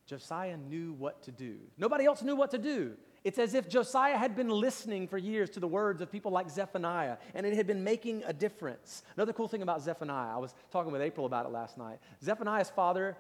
Josiah 0.08 0.58
knew 0.58 0.94
what 0.94 1.22
to 1.24 1.32
do. 1.32 1.58
Nobody 1.78 2.06
else 2.06 2.22
knew 2.22 2.36
what 2.36 2.52
to 2.52 2.58
do. 2.58 2.94
It's 3.24 3.38
as 3.38 3.54
if 3.54 3.70
Josiah 3.70 4.18
had 4.18 4.36
been 4.36 4.50
listening 4.50 5.08
for 5.08 5.18
years 5.18 5.50
to 5.52 5.60
the 5.60 5.68
words 5.68 6.02
of 6.02 6.12
people 6.12 6.32
like 6.32 6.50
Zephaniah, 6.50 7.18
and 7.36 7.46
it 7.46 7.54
had 7.54 7.68
been 7.68 7.84
making 7.84 8.24
a 8.26 8.34
difference. 8.34 9.04
Another 9.16 9.32
cool 9.32 9.48
thing 9.48 9.62
about 9.62 9.82
Zephaniah, 9.82 10.36
I 10.36 10.38
was 10.40 10.56
talking 10.72 10.92
with 10.92 11.02
April 11.02 11.28
about 11.28 11.46
it 11.46 11.52
last 11.52 11.78
night. 11.78 12.00
Zephaniah's 12.24 12.72
father 12.72 13.16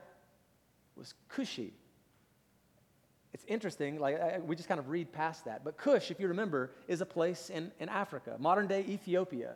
was 0.95 1.13
Cushi. 1.29 1.71
It's 3.33 3.45
interesting, 3.47 3.99
like 3.99 4.19
I, 4.19 4.39
we 4.39 4.55
just 4.55 4.67
kind 4.67 4.79
of 4.79 4.89
read 4.89 5.11
past 5.11 5.45
that. 5.45 5.63
But 5.63 5.77
Cush, 5.77 6.09
if 6.09 6.19
you 6.19 6.27
remember, 6.27 6.71
is 6.87 7.01
a 7.01 7.05
place 7.05 7.49
in, 7.49 7.71
in 7.79 7.87
Africa, 7.87 8.35
modern 8.39 8.67
day 8.67 8.83
Ethiopia. 8.87 9.55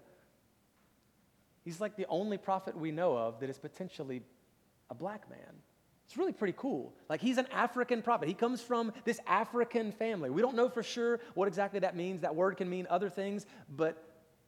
He's 1.63 1.81
like 1.81 1.97
the 1.97 2.05
only 2.07 2.37
prophet 2.37 2.77
we 2.77 2.91
know 2.91 3.17
of 3.17 3.39
that 3.39 3.49
is 3.49 3.57
potentially 3.57 4.21
a 4.91 4.93
black 4.93 5.27
man. 5.29 5.39
It's 6.05 6.17
really 6.17 6.33
pretty 6.33 6.53
cool. 6.57 6.93
Like 7.09 7.21
he's 7.21 7.37
an 7.37 7.47
African 7.51 8.01
prophet. 8.01 8.27
He 8.27 8.33
comes 8.33 8.61
from 8.61 8.93
this 9.05 9.19
African 9.25 9.91
family. 9.91 10.29
We 10.29 10.41
don't 10.41 10.55
know 10.55 10.69
for 10.69 10.83
sure 10.83 11.19
what 11.33 11.47
exactly 11.47 11.79
that 11.79 11.95
means. 11.95 12.21
That 12.21 12.35
word 12.35 12.57
can 12.57 12.69
mean 12.69 12.87
other 12.89 13.09
things, 13.09 13.45
but 13.75 14.01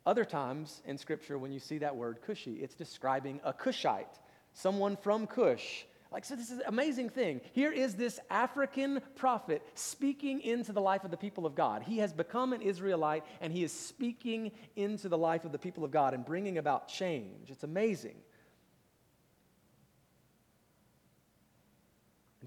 other 0.05 0.23
times 0.23 0.81
in 0.85 0.97
scripture 0.97 1.37
when 1.37 1.51
you 1.51 1.59
see 1.59 1.79
that 1.79 1.95
word 1.95 2.19
Cushi, 2.25 2.61
it's 2.61 2.75
describing 2.75 3.41
a 3.43 3.51
Cushite, 3.51 4.19
someone 4.53 4.95
from 4.95 5.27
Cush. 5.27 5.85
Like, 6.11 6.23
so 6.23 6.35
this 6.35 6.51
is 6.51 6.59
an 6.59 6.65
amazing 6.67 7.09
thing. 7.09 7.41
Here 7.51 7.71
is 7.71 7.95
this 7.95 8.19
African 8.29 9.01
prophet 9.15 9.61
speaking 9.73 10.39
into 10.41 10.71
the 10.71 10.79
life 10.79 11.03
of 11.03 11.11
the 11.11 11.17
people 11.17 11.45
of 11.45 11.55
God. 11.55 11.83
He 11.83 11.97
has 11.97 12.13
become 12.13 12.53
an 12.53 12.61
Israelite 12.61 13.25
and 13.41 13.51
he 13.51 13.63
is 13.63 13.73
speaking 13.73 14.51
into 14.77 15.09
the 15.09 15.17
life 15.17 15.43
of 15.43 15.51
the 15.51 15.59
people 15.59 15.83
of 15.83 15.91
God 15.91 16.13
and 16.13 16.23
bringing 16.23 16.57
about 16.57 16.87
change. 16.87 17.49
It's 17.49 17.63
amazing. 17.63 18.15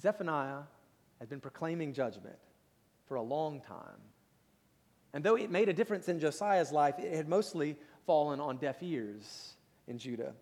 Zephaniah 0.01 0.63
had 1.19 1.29
been 1.29 1.41
proclaiming 1.41 1.93
judgment 1.93 2.39
for 3.07 3.17
a 3.17 3.23
long 3.23 3.61
time. 3.61 4.01
And 5.13 5.25
though 5.25 5.37
it 5.37 5.51
made 5.51 5.69
a 5.69 5.73
difference 5.73 6.09
in 6.09 6.21
Josiah's 6.21 6.73
life, 6.73 6.99
it 6.99 7.15
had 7.15 7.29
mostly 7.29 7.77
fallen 8.07 8.41
on 8.41 8.57
deaf 8.57 8.83
ears 8.83 9.55
in 9.89 9.99
Judah. 9.99 10.35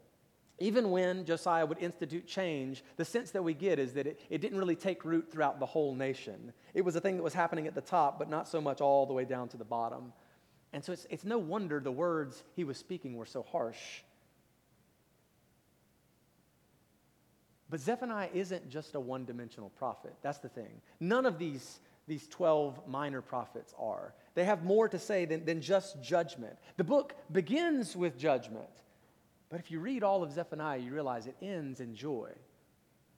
Even 0.60 0.90
when 0.90 1.24
Josiah 1.24 1.64
would 1.64 1.78
institute 1.78 2.26
change, 2.26 2.82
the 2.96 3.04
sense 3.04 3.30
that 3.30 3.42
we 3.42 3.54
get 3.54 3.78
is 3.78 3.94
that 3.94 4.06
it, 4.06 4.20
it 4.28 4.40
didn't 4.40 4.58
really 4.58 4.76
take 4.76 5.04
root 5.04 5.30
throughout 5.30 5.60
the 5.60 5.66
whole 5.66 5.94
nation. 5.94 6.52
It 6.74 6.84
was 6.84 6.96
a 6.96 7.00
thing 7.00 7.16
that 7.16 7.22
was 7.22 7.34
happening 7.34 7.66
at 7.66 7.74
the 7.74 7.80
top, 7.80 8.18
but 8.18 8.28
not 8.28 8.48
so 8.48 8.60
much 8.60 8.80
all 8.80 9.06
the 9.06 9.14
way 9.14 9.24
down 9.24 9.48
to 9.48 9.56
the 9.56 9.64
bottom. 9.64 10.12
And 10.72 10.84
so 10.84 10.92
it's, 10.92 11.06
it's 11.10 11.24
no 11.24 11.38
wonder 11.38 11.80
the 11.80 11.92
words 11.92 12.42
he 12.56 12.64
was 12.64 12.76
speaking 12.76 13.16
were 13.16 13.26
so 13.26 13.42
harsh. 13.42 14.02
But 17.70 17.80
Zephaniah 17.80 18.30
isn't 18.32 18.68
just 18.70 18.94
a 18.94 19.00
one 19.00 19.24
dimensional 19.24 19.70
prophet. 19.70 20.14
That's 20.22 20.38
the 20.38 20.48
thing. 20.48 20.80
None 21.00 21.26
of 21.26 21.38
these, 21.38 21.80
these 22.06 22.26
12 22.28 22.88
minor 22.88 23.20
prophets 23.20 23.74
are. 23.78 24.14
They 24.34 24.44
have 24.44 24.64
more 24.64 24.88
to 24.88 24.98
say 24.98 25.24
than, 25.24 25.44
than 25.44 25.60
just 25.60 26.02
judgment. 26.02 26.56
The 26.76 26.84
book 26.84 27.14
begins 27.30 27.94
with 27.94 28.18
judgment, 28.18 28.70
but 29.50 29.60
if 29.60 29.70
you 29.70 29.80
read 29.80 30.02
all 30.02 30.22
of 30.22 30.32
Zephaniah, 30.32 30.78
you 30.78 30.92
realize 30.92 31.26
it 31.26 31.36
ends 31.42 31.80
in 31.80 31.94
joy. 31.94 32.30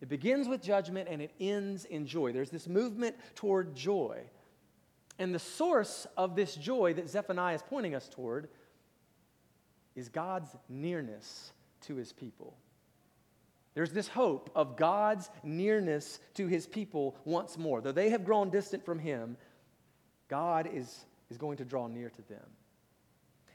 It 0.00 0.09
begins 0.09 0.49
with 0.49 0.62
judgment 0.62 1.09
and 1.11 1.21
it 1.21 1.33
ends 1.38 1.85
in 1.85 2.07
joy. 2.07 2.33
There's 2.33 2.50
this 2.50 2.66
movement 2.66 3.16
toward 3.35 3.75
joy. 3.75 4.23
And 5.19 5.35
the 5.35 5.38
source 5.38 6.07
of 6.16 6.35
this 6.35 6.54
joy 6.54 6.95
that 6.95 7.11
Zephaniah 7.11 7.57
is 7.57 7.62
pointing 7.62 7.95
us 7.95 8.09
toward 8.09 8.49
is 9.95 10.09
God's 10.09 10.49
nearness 10.69 11.52
to 11.83 11.97
his 11.97 12.12
people. 12.12 12.57
There's 13.80 13.92
this 13.92 14.08
hope 14.08 14.50
of 14.54 14.76
God's 14.76 15.30
nearness 15.42 16.20
to 16.34 16.46
his 16.46 16.66
people 16.66 17.16
once 17.25 17.56
more. 17.56 17.80
Though 17.80 17.92
they 17.92 18.10
have 18.10 18.26
grown 18.26 18.50
distant 18.50 18.84
from 18.84 18.99
him, 18.99 19.38
God 20.28 20.68
is, 20.70 21.06
is 21.30 21.38
going 21.38 21.56
to 21.56 21.64
draw 21.64 21.87
near 21.87 22.10
to 22.10 22.22
them. 22.28 22.44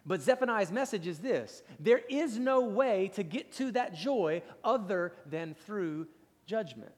But 0.03 0.23
Zephaniah's 0.23 0.71
message 0.71 1.05
is 1.05 1.19
this 1.19 1.61
there 1.79 2.01
is 2.09 2.39
no 2.39 2.61
way 2.61 3.11
to 3.13 3.21
get 3.21 3.51
to 3.57 3.71
that 3.73 3.93
joy 3.93 4.41
other 4.63 5.13
than 5.27 5.53
through 5.53 6.07
judgment. 6.47 6.95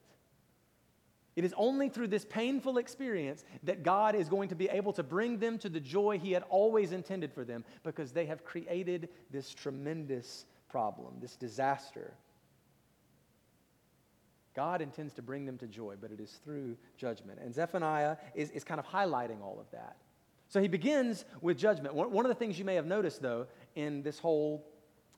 It 1.36 1.44
is 1.44 1.54
only 1.58 1.90
through 1.90 2.08
this 2.08 2.24
painful 2.24 2.78
experience 2.78 3.44
that 3.64 3.84
God 3.84 4.16
is 4.16 4.30
going 4.30 4.48
to 4.48 4.56
be 4.56 4.70
able 4.70 4.94
to 4.94 5.04
bring 5.04 5.38
them 5.38 5.58
to 5.58 5.68
the 5.68 5.82
joy 5.82 6.18
He 6.18 6.32
had 6.32 6.44
always 6.44 6.94
intended 6.94 7.34
for 7.34 7.44
them 7.44 7.66
because 7.84 8.14
they 8.14 8.28
have 8.28 8.46
created 8.46 9.10
this 9.30 9.54
tremendous 9.54 10.46
problem, 10.70 11.16
this 11.20 11.36
disaster. 11.36 12.14
God 14.58 14.82
intends 14.82 15.14
to 15.14 15.22
bring 15.22 15.46
them 15.46 15.56
to 15.60 15.68
joy, 15.68 15.94
but 16.02 16.10
it 16.10 16.20
is 16.20 16.40
through 16.44 16.78
judgment. 16.98 17.38
And 17.40 17.54
Zephaniah 17.54 18.18
is, 18.34 18.50
is 18.50 18.64
kind 18.64 18.80
of 18.80 18.88
highlighting 18.88 19.40
all 19.44 19.60
of 19.60 19.70
that. 19.70 19.98
So 20.50 20.60
he 20.60 20.68
begins 20.68 21.26
with 21.42 21.60
judgment. 21.60 21.94
One 21.94 22.26
of 22.26 22.30
the 22.30 22.36
things 22.36 22.58
you 22.58 22.66
may 22.66 22.74
have 22.74 22.88
noticed, 22.88 23.22
though, 23.22 23.46
in 23.76 24.02
this 24.02 24.18
whole 24.18 24.66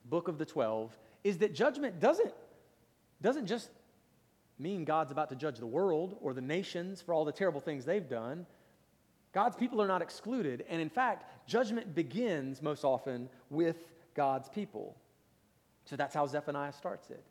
book 0.04 0.28
of 0.28 0.36
the 0.36 0.44
12 0.44 0.94
is 1.24 1.38
that 1.38 1.54
judgment 1.54 2.00
doesn't, 2.00 2.34
doesn't 3.22 3.46
just 3.46 3.70
mean 4.58 4.84
God's 4.84 5.10
about 5.10 5.30
to 5.30 5.36
judge 5.36 5.58
the 5.58 5.66
world 5.66 6.18
or 6.20 6.34
the 6.34 6.42
nations 6.42 7.00
for 7.00 7.14
all 7.14 7.24
the 7.24 7.32
terrible 7.32 7.62
things 7.62 7.86
they've 7.86 8.10
done. 8.10 8.44
God's 9.32 9.56
people 9.56 9.80
are 9.80 9.88
not 9.88 10.02
excluded. 10.02 10.66
And 10.68 10.82
in 10.82 10.90
fact, 10.90 11.48
judgment 11.48 11.94
begins 11.94 12.60
most 12.60 12.84
often 12.84 13.30
with 13.48 13.88
God's 14.14 14.50
people. 14.50 14.98
So 15.86 15.96
that's 15.96 16.14
how 16.14 16.26
Zephaniah 16.26 16.74
starts 16.74 17.08
it 17.08 17.24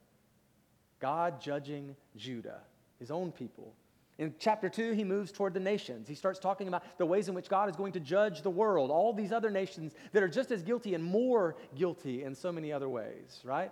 God 0.99 1.41
judging 1.41 1.95
Judah, 2.15 2.61
his 2.99 3.11
own 3.11 3.31
people. 3.31 3.73
In 4.17 4.33
chapter 4.37 4.67
2, 4.67 4.91
he 4.91 5.05
moves 5.05 5.31
toward 5.31 5.53
the 5.53 5.61
nations. 5.61 6.07
He 6.07 6.13
starts 6.13 6.39
talking 6.39 6.67
about 6.67 6.83
the 6.97 7.05
ways 7.05 7.29
in 7.29 7.35
which 7.35 7.47
God 7.47 7.69
is 7.69 7.77
going 7.77 7.93
to 7.93 8.01
judge 8.01 8.41
the 8.41 8.49
world, 8.49 8.91
all 8.91 9.13
these 9.13 9.31
other 9.31 9.49
nations 9.49 9.93
that 10.11 10.21
are 10.21 10.27
just 10.27 10.51
as 10.51 10.61
guilty 10.61 10.93
and 10.93 11.03
more 11.03 11.55
guilty 11.73 12.23
in 12.23 12.35
so 12.35 12.51
many 12.51 12.73
other 12.73 12.89
ways, 12.89 13.39
right? 13.45 13.71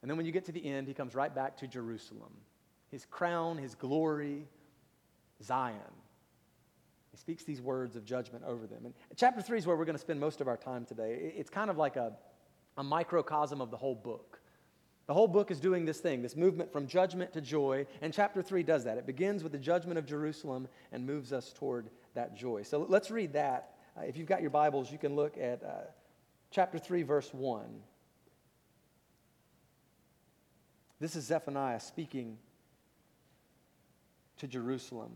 And 0.00 0.08
then 0.08 0.16
when 0.16 0.26
you 0.26 0.32
get 0.32 0.44
to 0.44 0.52
the 0.52 0.64
end, 0.64 0.86
he 0.86 0.94
comes 0.94 1.16
right 1.16 1.34
back 1.34 1.56
to 1.58 1.66
Jerusalem, 1.66 2.32
his 2.92 3.04
crown, 3.04 3.58
his 3.58 3.74
glory, 3.74 4.46
Zion. 5.42 5.80
He 7.10 7.16
speaks 7.16 7.42
these 7.42 7.60
words 7.60 7.96
of 7.96 8.04
judgment 8.04 8.44
over 8.46 8.68
them. 8.68 8.84
And 8.84 8.94
chapter 9.16 9.42
3 9.42 9.58
is 9.58 9.66
where 9.66 9.76
we're 9.76 9.86
going 9.86 9.96
to 9.96 10.00
spend 10.00 10.20
most 10.20 10.40
of 10.40 10.46
our 10.46 10.56
time 10.56 10.84
today. 10.84 11.32
It's 11.36 11.50
kind 11.50 11.68
of 11.68 11.76
like 11.76 11.96
a, 11.96 12.12
a 12.76 12.84
microcosm 12.84 13.60
of 13.60 13.72
the 13.72 13.76
whole 13.76 13.96
book. 13.96 14.38
The 15.06 15.14
whole 15.14 15.28
book 15.28 15.52
is 15.52 15.60
doing 15.60 15.84
this 15.84 16.00
thing, 16.00 16.20
this 16.20 16.34
movement 16.34 16.72
from 16.72 16.88
judgment 16.88 17.32
to 17.34 17.40
joy, 17.40 17.86
and 18.02 18.12
chapter 18.12 18.42
3 18.42 18.64
does 18.64 18.84
that. 18.84 18.98
It 18.98 19.06
begins 19.06 19.44
with 19.44 19.52
the 19.52 19.58
judgment 19.58 19.98
of 19.98 20.06
Jerusalem 20.06 20.66
and 20.90 21.06
moves 21.06 21.32
us 21.32 21.52
toward 21.52 21.90
that 22.14 22.36
joy. 22.36 22.64
So 22.64 22.84
let's 22.88 23.10
read 23.10 23.34
that. 23.34 23.74
Uh, 23.96 24.02
if 24.02 24.16
you've 24.16 24.26
got 24.26 24.40
your 24.40 24.50
Bibles, 24.50 24.90
you 24.90 24.98
can 24.98 25.14
look 25.14 25.38
at 25.38 25.62
uh, 25.62 25.68
chapter 26.50 26.78
3, 26.78 27.04
verse 27.04 27.32
1. 27.32 27.64
This 30.98 31.14
is 31.14 31.26
Zephaniah 31.26 31.80
speaking 31.80 32.38
to 34.38 34.48
Jerusalem. 34.48 35.12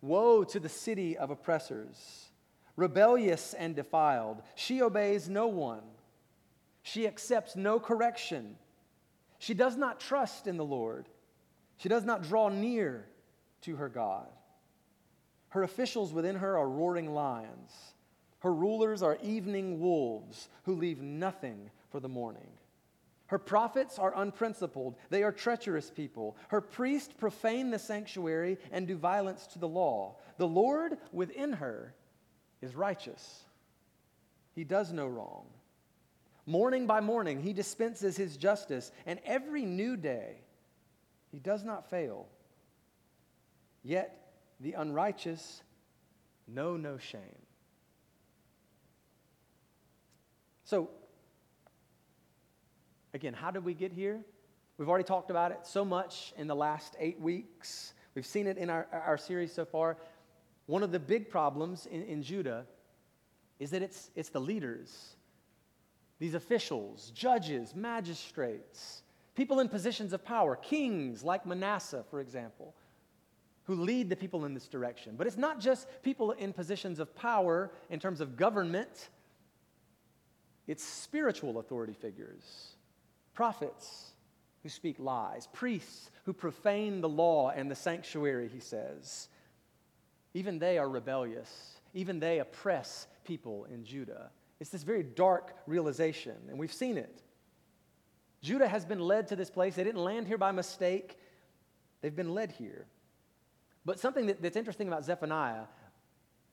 Woe 0.00 0.44
to 0.44 0.58
the 0.58 0.68
city 0.68 1.18
of 1.18 1.30
oppressors, 1.30 2.28
rebellious 2.74 3.52
and 3.52 3.76
defiled. 3.76 4.42
She 4.54 4.80
obeys 4.80 5.28
no 5.28 5.48
one 5.48 5.82
she 6.88 7.06
accepts 7.06 7.54
no 7.54 7.78
correction. 7.78 8.56
She 9.38 9.54
does 9.54 9.76
not 9.76 10.00
trust 10.00 10.46
in 10.46 10.56
the 10.56 10.64
Lord. 10.64 11.08
She 11.76 11.88
does 11.88 12.04
not 12.04 12.22
draw 12.22 12.48
near 12.48 13.06
to 13.62 13.76
her 13.76 13.88
God. 13.88 14.26
Her 15.50 15.62
officials 15.62 16.12
within 16.12 16.36
her 16.36 16.56
are 16.56 16.68
roaring 16.68 17.14
lions. 17.14 17.72
Her 18.40 18.52
rulers 18.52 19.02
are 19.02 19.18
evening 19.22 19.80
wolves 19.80 20.48
who 20.64 20.74
leave 20.74 21.00
nothing 21.00 21.70
for 21.90 22.00
the 22.00 22.08
morning. 22.08 22.48
Her 23.26 23.38
prophets 23.38 23.98
are 23.98 24.16
unprincipled. 24.16 24.96
They 25.10 25.22
are 25.22 25.32
treacherous 25.32 25.90
people. 25.90 26.36
Her 26.48 26.62
priests 26.62 27.12
profane 27.16 27.70
the 27.70 27.78
sanctuary 27.78 28.56
and 28.72 28.86
do 28.86 28.96
violence 28.96 29.46
to 29.48 29.58
the 29.58 29.68
law. 29.68 30.16
The 30.38 30.48
Lord 30.48 30.96
within 31.12 31.52
her 31.52 31.94
is 32.62 32.74
righteous. 32.74 33.44
He 34.54 34.64
does 34.64 34.92
no 34.92 35.06
wrong. 35.06 35.46
Morning 36.48 36.86
by 36.86 37.02
morning, 37.02 37.42
he 37.42 37.52
dispenses 37.52 38.16
his 38.16 38.38
justice, 38.38 38.90
and 39.04 39.20
every 39.26 39.66
new 39.66 39.98
day, 39.98 40.36
he 41.30 41.38
does 41.38 41.62
not 41.62 41.90
fail. 41.90 42.26
Yet 43.84 44.32
the 44.58 44.72
unrighteous 44.72 45.62
know 46.46 46.78
no 46.78 46.96
shame. 46.96 47.20
So, 50.64 50.88
again, 53.12 53.34
how 53.34 53.50
did 53.50 53.62
we 53.62 53.74
get 53.74 53.92
here? 53.92 54.18
We've 54.78 54.88
already 54.88 55.04
talked 55.04 55.28
about 55.28 55.52
it 55.52 55.66
so 55.66 55.84
much 55.84 56.32
in 56.38 56.46
the 56.46 56.56
last 56.56 56.96
eight 56.98 57.20
weeks. 57.20 57.92
We've 58.14 58.24
seen 58.24 58.46
it 58.46 58.56
in 58.56 58.70
our, 58.70 58.86
our 58.90 59.18
series 59.18 59.52
so 59.52 59.66
far. 59.66 59.98
One 60.64 60.82
of 60.82 60.92
the 60.92 60.98
big 60.98 61.28
problems 61.28 61.84
in, 61.84 62.04
in 62.04 62.22
Judah 62.22 62.64
is 63.58 63.68
that 63.72 63.82
it's, 63.82 64.10
it's 64.16 64.30
the 64.30 64.40
leaders 64.40 65.14
these 66.18 66.34
officials, 66.34 67.10
judges, 67.14 67.74
magistrates, 67.74 69.02
people 69.34 69.60
in 69.60 69.68
positions 69.68 70.12
of 70.12 70.24
power, 70.24 70.56
kings 70.56 71.22
like 71.22 71.46
Manasseh, 71.46 72.04
for 72.10 72.20
example, 72.20 72.74
who 73.64 73.74
lead 73.74 74.08
the 74.08 74.16
people 74.16 74.44
in 74.44 74.54
this 74.54 74.66
direction. 74.66 75.14
But 75.16 75.26
it's 75.26 75.36
not 75.36 75.60
just 75.60 75.86
people 76.02 76.32
in 76.32 76.52
positions 76.52 76.98
of 76.98 77.14
power 77.14 77.70
in 77.90 78.00
terms 78.00 78.20
of 78.20 78.36
government, 78.36 79.10
it's 80.66 80.82
spiritual 80.82 81.58
authority 81.58 81.94
figures, 81.94 82.74
prophets 83.34 84.12
who 84.62 84.68
speak 84.68 84.98
lies, 84.98 85.46
priests 85.52 86.10
who 86.24 86.32
profane 86.32 87.00
the 87.00 87.08
law 87.08 87.50
and 87.50 87.70
the 87.70 87.74
sanctuary, 87.74 88.50
he 88.52 88.60
says. 88.60 89.28
Even 90.34 90.58
they 90.58 90.78
are 90.78 90.88
rebellious, 90.88 91.80
even 91.94 92.18
they 92.18 92.40
oppress 92.40 93.06
people 93.24 93.66
in 93.72 93.84
Judah. 93.84 94.30
It's 94.60 94.70
this 94.70 94.82
very 94.82 95.02
dark 95.02 95.54
realization, 95.66 96.36
and 96.48 96.58
we've 96.58 96.72
seen 96.72 96.96
it. 96.96 97.22
Judah 98.42 98.68
has 98.68 98.84
been 98.84 99.00
led 99.00 99.28
to 99.28 99.36
this 99.36 99.50
place. 99.50 99.74
They 99.74 99.84
didn't 99.84 100.02
land 100.02 100.26
here 100.26 100.38
by 100.38 100.52
mistake, 100.52 101.18
they've 102.00 102.14
been 102.14 102.34
led 102.34 102.52
here. 102.52 102.86
But 103.84 103.98
something 103.98 104.26
that, 104.26 104.42
that's 104.42 104.56
interesting 104.56 104.88
about 104.88 105.04
Zephaniah, 105.04 105.64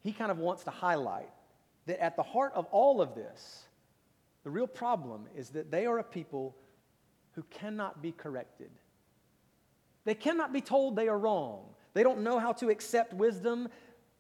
he 0.02 0.12
kind 0.12 0.32
of 0.32 0.38
wants 0.38 0.64
to 0.64 0.72
highlight 0.72 1.30
that 1.86 2.02
at 2.02 2.16
the 2.16 2.24
heart 2.24 2.54
of 2.56 2.66
all 2.72 3.02
of 3.02 3.16
this, 3.16 3.66
the 4.44 4.50
real 4.50 4.68
problem 4.68 5.26
is 5.36 5.50
that 5.50 5.72
they 5.72 5.86
are 5.86 6.00
a 6.00 6.04
people 6.04 6.56
who 7.34 7.44
cannot 7.50 8.02
be 8.02 8.12
corrected. 8.12 8.70
They 10.06 10.14
cannot 10.14 10.54
be 10.54 10.62
told 10.62 10.96
they 10.96 11.08
are 11.08 11.18
wrong. 11.18 11.66
They 11.94 12.04
don't 12.04 12.22
know 12.22 12.40
how 12.40 12.54
to 12.54 12.70
accept 12.70 13.14
wisdom. 13.14 13.68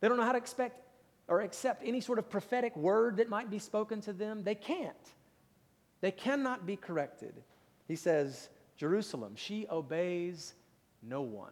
They 0.01 0.07
don't 0.07 0.17
know 0.17 0.23
how 0.23 0.31
to 0.31 0.37
expect 0.37 0.84
or 1.27 1.41
accept 1.41 1.83
any 1.85 2.01
sort 2.01 2.19
of 2.19 2.29
prophetic 2.29 2.75
word 2.75 3.17
that 3.17 3.29
might 3.29 3.49
be 3.49 3.59
spoken 3.59 4.01
to 4.01 4.13
them. 4.13 4.43
They 4.43 4.55
can't. 4.55 4.95
They 6.01 6.11
cannot 6.11 6.65
be 6.65 6.75
corrected. 6.75 7.33
He 7.87 7.95
says, 7.95 8.49
Jerusalem, 8.77 9.33
she 9.35 9.67
obeys 9.69 10.53
no 11.01 11.21
one. 11.21 11.51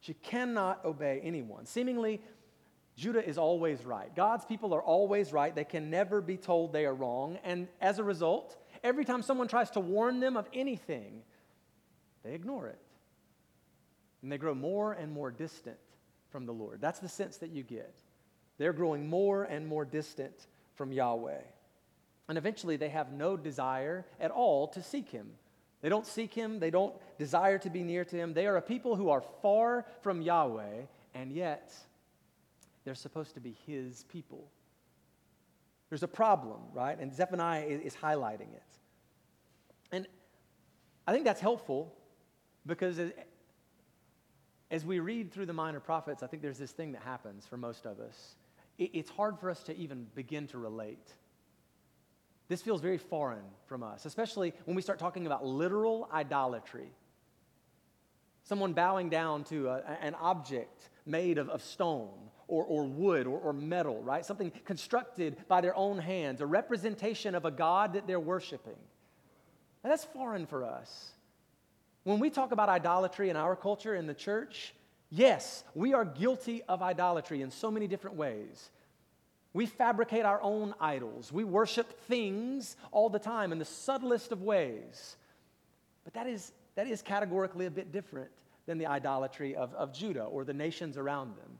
She 0.00 0.14
cannot 0.14 0.84
obey 0.84 1.20
anyone. 1.24 1.66
Seemingly, 1.66 2.20
Judah 2.96 3.26
is 3.26 3.38
always 3.38 3.84
right. 3.84 4.14
God's 4.14 4.44
people 4.44 4.74
are 4.74 4.82
always 4.82 5.32
right. 5.32 5.54
They 5.54 5.64
can 5.64 5.90
never 5.90 6.20
be 6.20 6.36
told 6.36 6.72
they 6.72 6.86
are 6.86 6.94
wrong. 6.94 7.38
And 7.42 7.68
as 7.80 7.98
a 7.98 8.04
result, 8.04 8.56
every 8.84 9.04
time 9.04 9.22
someone 9.22 9.48
tries 9.48 9.70
to 9.70 9.80
warn 9.80 10.20
them 10.20 10.36
of 10.36 10.46
anything, 10.52 11.22
they 12.22 12.34
ignore 12.34 12.68
it. 12.68 12.78
And 14.22 14.30
they 14.30 14.38
grow 14.38 14.54
more 14.54 14.92
and 14.92 15.12
more 15.12 15.30
distant 15.30 15.78
from 16.30 16.46
the 16.46 16.52
Lord. 16.52 16.80
That's 16.80 17.00
the 17.00 17.08
sense 17.08 17.38
that 17.38 17.50
you 17.50 17.62
get. 17.62 17.94
They're 18.58 18.72
growing 18.72 19.08
more 19.08 19.44
and 19.44 19.66
more 19.66 19.84
distant 19.84 20.46
from 20.74 20.92
Yahweh. 20.92 21.40
And 22.28 22.38
eventually 22.38 22.76
they 22.76 22.88
have 22.88 23.12
no 23.12 23.36
desire 23.36 24.06
at 24.20 24.30
all 24.30 24.68
to 24.68 24.82
seek 24.82 25.10
Him. 25.10 25.30
They 25.82 25.88
don't 25.88 26.06
seek 26.06 26.32
Him, 26.32 26.60
they 26.60 26.70
don't 26.70 26.94
desire 27.18 27.58
to 27.58 27.70
be 27.70 27.82
near 27.82 28.04
to 28.04 28.16
Him. 28.16 28.32
They 28.32 28.46
are 28.46 28.56
a 28.56 28.62
people 28.62 28.96
who 28.96 29.10
are 29.10 29.22
far 29.42 29.84
from 30.00 30.22
Yahweh, 30.22 30.82
and 31.14 31.32
yet 31.32 31.74
they're 32.84 32.94
supposed 32.94 33.34
to 33.34 33.40
be 33.40 33.56
His 33.66 34.04
people. 34.04 34.48
There's 35.90 36.02
a 36.02 36.08
problem, 36.08 36.60
right? 36.72 36.98
And 36.98 37.14
Zephaniah 37.14 37.66
is, 37.66 37.94
highlighting 37.94 38.52
it. 38.52 38.62
And 39.92 40.08
I 41.06 41.12
think 41.12 41.24
that's 41.24 41.40
helpful 41.40 41.94
because 42.66 42.98
as 44.70 44.84
we 44.84 44.98
read 44.98 45.30
through 45.30 45.46
the 45.46 45.52
minor 45.52 45.80
prophets, 45.80 46.22
I 46.22 46.26
think 46.26 46.42
there's 46.42 46.58
this 46.58 46.72
thing 46.72 46.92
that 46.92 47.02
happens 47.02 47.46
for 47.46 47.56
most 47.56 47.86
of 47.86 48.00
us. 48.00 48.34
It, 48.78 48.90
it's 48.94 49.10
hard 49.10 49.38
for 49.38 49.50
us 49.50 49.62
to 49.64 49.76
even 49.76 50.06
begin 50.14 50.46
to 50.48 50.58
relate. 50.58 51.12
This 52.48 52.60
feels 52.60 52.80
very 52.80 52.98
foreign 52.98 53.44
from 53.66 53.82
us, 53.82 54.04
especially 54.04 54.52
when 54.64 54.76
we 54.76 54.82
start 54.82 54.98
talking 54.98 55.26
about 55.26 55.44
literal 55.44 56.08
idolatry. 56.12 56.92
Someone 58.42 58.74
bowing 58.74 59.08
down 59.08 59.44
to 59.44 59.68
a, 59.68 59.82
an 60.02 60.14
object 60.16 60.90
made 61.06 61.38
of, 61.38 61.48
of 61.48 61.62
stone 61.62 62.10
or, 62.46 62.64
or 62.64 62.84
wood 62.84 63.26
or, 63.26 63.38
or 63.38 63.52
metal, 63.54 64.02
right? 64.02 64.24
Something 64.24 64.52
constructed 64.66 65.36
by 65.48 65.62
their 65.62 65.74
own 65.74 65.98
hands, 65.98 66.42
a 66.42 66.46
representation 66.46 67.34
of 67.34 67.46
a 67.46 67.50
God 67.50 67.94
that 67.94 68.06
they're 68.06 68.20
worshiping. 68.20 68.76
And 69.82 69.90
that's 69.90 70.04
foreign 70.04 70.46
for 70.46 70.64
us. 70.64 71.12
When 72.04 72.20
we 72.20 72.28
talk 72.28 72.52
about 72.52 72.68
idolatry 72.68 73.30
in 73.30 73.36
our 73.36 73.56
culture, 73.56 73.94
in 73.94 74.06
the 74.06 74.14
church, 74.14 74.74
yes, 75.10 75.64
we 75.74 75.94
are 75.94 76.04
guilty 76.04 76.62
of 76.68 76.82
idolatry 76.82 77.42
in 77.42 77.50
so 77.50 77.70
many 77.70 77.86
different 77.86 78.16
ways. 78.16 78.70
We 79.52 79.66
fabricate 79.66 80.24
our 80.24 80.42
own 80.42 80.74
idols. 80.80 81.32
We 81.32 81.44
worship 81.44 82.00
things 82.06 82.76
all 82.90 83.08
the 83.08 83.20
time 83.20 83.52
in 83.52 83.58
the 83.58 83.64
subtlest 83.64 84.32
of 84.32 84.42
ways. 84.42 85.16
But 86.04 86.14
that 86.14 86.26
is, 86.26 86.52
that 86.74 86.88
is 86.88 87.02
categorically 87.02 87.66
a 87.66 87.70
bit 87.70 87.92
different 87.92 88.30
than 88.66 88.78
the 88.78 88.86
idolatry 88.86 89.54
of, 89.54 89.72
of 89.74 89.92
Judah 89.92 90.24
or 90.24 90.44
the 90.44 90.52
nations 90.52 90.96
around 90.96 91.36
them. 91.36 91.58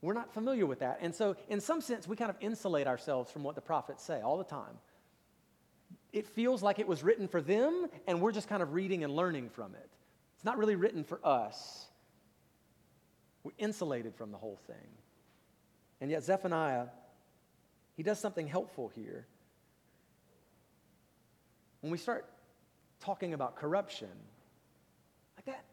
We're 0.00 0.14
not 0.14 0.32
familiar 0.34 0.66
with 0.66 0.80
that. 0.80 0.98
And 1.00 1.14
so, 1.14 1.36
in 1.48 1.60
some 1.60 1.80
sense, 1.80 2.08
we 2.08 2.16
kind 2.16 2.30
of 2.30 2.36
insulate 2.40 2.88
ourselves 2.88 3.30
from 3.30 3.44
what 3.44 3.54
the 3.54 3.60
prophets 3.60 4.02
say 4.02 4.20
all 4.20 4.36
the 4.36 4.44
time. 4.44 4.78
It 6.12 6.26
feels 6.26 6.62
like 6.62 6.78
it 6.78 6.88
was 6.88 7.04
written 7.04 7.28
for 7.28 7.40
them, 7.40 7.86
and 8.08 8.20
we're 8.20 8.32
just 8.32 8.48
kind 8.48 8.62
of 8.62 8.74
reading 8.74 9.04
and 9.04 9.14
learning 9.14 9.50
from 9.50 9.74
it. 9.74 9.88
It's 10.34 10.44
not 10.44 10.58
really 10.58 10.74
written 10.74 11.04
for 11.04 11.20
us. 11.24 11.86
We're 13.44 13.52
insulated 13.58 14.14
from 14.14 14.30
the 14.30 14.38
whole 14.38 14.58
thing. 14.66 14.88
And 16.00 16.10
yet, 16.10 16.24
Zephaniah, 16.24 16.86
he 17.96 18.02
does 18.02 18.18
something 18.18 18.46
helpful 18.46 18.88
here. 18.88 19.26
When 21.80 21.90
we 21.90 21.98
start 21.98 22.28
talking 23.00 23.34
about 23.34 23.56
corruption, 23.56 24.08
like 25.36 25.46
that, 25.46 25.64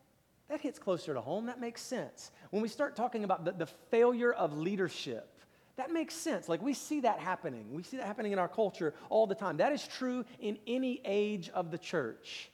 that 0.49 0.61
hits 0.61 0.79
closer 0.79 1.13
to 1.13 1.21
home. 1.21 1.45
That 1.45 1.59
makes 1.59 1.81
sense. 1.81 2.31
When 2.49 2.61
we 2.61 2.67
start 2.67 2.95
talking 2.95 3.23
about 3.23 3.45
the, 3.45 3.51
the 3.51 3.67
failure 3.67 4.33
of 4.33 4.57
leadership, 4.57 5.39
that 5.77 5.91
makes 5.91 6.15
sense. 6.15 6.49
Like 6.49 6.61
we 6.61 6.73
see 6.73 7.01
that 7.01 7.19
happening. 7.19 7.67
We 7.71 7.83
see 7.83 7.97
that 7.97 8.07
happening 8.07 8.31
in 8.31 8.39
our 8.39 8.47
culture 8.47 8.93
all 9.09 9.27
the 9.27 9.35
time. 9.35 9.57
That 9.57 9.71
is 9.71 9.87
true 9.87 10.25
in 10.39 10.57
any 10.67 11.01
age 11.05 11.49
of 11.49 11.71
the 11.71 11.77
church. 11.77 12.49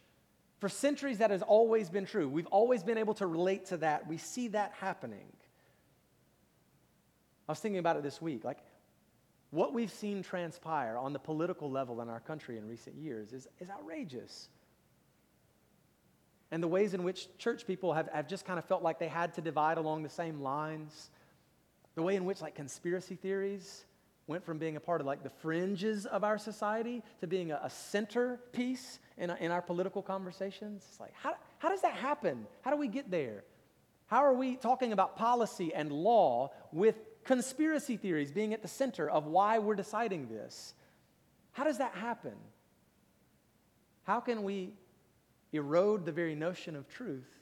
For 0.60 0.70
centuries, 0.70 1.18
that 1.18 1.32
has 1.32 1.42
always 1.42 1.90
been 1.90 2.06
true. 2.06 2.30
We've 2.30 2.48
always 2.48 2.84
been 2.84 2.98
able 2.98 3.14
to 3.16 3.28
relate 3.28 3.66
to 3.68 3.78
that. 3.78 4.08
We 4.08 4.18
see 4.18 4.48
that 4.50 4.74
happening. 4.80 5.28
I 7.48 7.52
was 7.52 7.60
thinking 7.60 7.80
about 7.80 7.98
it 7.98 8.04
this 8.04 8.22
week. 8.22 8.44
Like, 8.44 8.60
what 9.52 9.74
we've 9.74 9.92
seen 9.92 10.24
transpire 10.24 10.98
on 10.98 11.14
the 11.14 11.20
political 11.20 11.70
level 11.70 12.02
in 12.02 12.10
our 12.10 12.20
country 12.20 12.58
in 12.58 12.68
recent 12.68 12.96
years 12.96 13.34
is, 13.34 13.48
is 13.60 13.70
outrageous 13.70 14.50
and 16.52 16.62
the 16.62 16.68
ways 16.68 16.94
in 16.94 17.04
which 17.04 17.28
church 17.38 17.66
people 17.66 17.94
have, 17.94 18.08
have 18.14 18.28
just 18.28 18.46
kind 18.46 18.60
of 18.60 18.66
felt 18.66 18.84
like 18.84 19.00
they 19.00 19.08
had 19.08 19.34
to 19.34 19.42
divide 19.42 19.78
along 19.78 20.04
the 20.04 20.10
same 20.10 20.42
lines. 20.42 21.10
The 21.96 22.02
way 22.02 22.16
in 22.16 22.26
which, 22.26 22.42
like, 22.42 22.56
conspiracy 22.56 23.16
theories 23.16 23.86
went 24.28 24.46
from 24.46 24.58
being 24.58 24.76
a 24.76 24.80
part 24.80 25.02
of, 25.02 25.08
like, 25.08 25.24
the 25.24 25.30
fringes 25.30 26.06
of 26.06 26.24
our 26.24 26.38
society 26.38 27.04
to 27.20 27.28
being 27.28 27.52
a, 27.52 27.60
a 27.64 27.70
centerpiece 27.70 29.00
in, 29.18 29.30
in 29.30 29.52
our 29.52 29.62
political 29.62 30.02
conversations. 30.02 30.86
It's 30.90 31.00
like, 31.00 31.14
how, 31.14 31.36
how 31.60 31.70
does 31.70 31.82
that 31.82 31.94
happen? 31.94 32.46
How 32.62 32.72
do 32.72 32.78
we 32.78 32.88
get 32.88 33.10
there? 33.10 33.44
How 34.08 34.24
are 34.24 34.34
we 34.34 34.56
talking 34.56 34.94
about 34.94 35.16
policy 35.16 35.74
and 35.74 35.92
law 35.92 36.52
with 36.72 36.96
conspiracy 37.24 37.98
theories 37.98 38.32
being 38.32 38.54
at 38.54 38.62
the 38.62 38.68
center 38.68 39.10
of 39.10 39.26
why 39.26 39.60
we're 39.60 39.76
deciding 39.76 40.28
this? 40.28 40.74
How 41.54 41.64
does 41.64 41.80
that 41.80 41.94
happen? 41.96 42.36
How 44.04 44.20
can 44.20 44.44
we 44.44 44.74
erode 45.54 46.06
the 46.06 46.12
very 46.12 46.36
notion 46.36 46.76
of 46.76 46.88
truth 46.88 47.36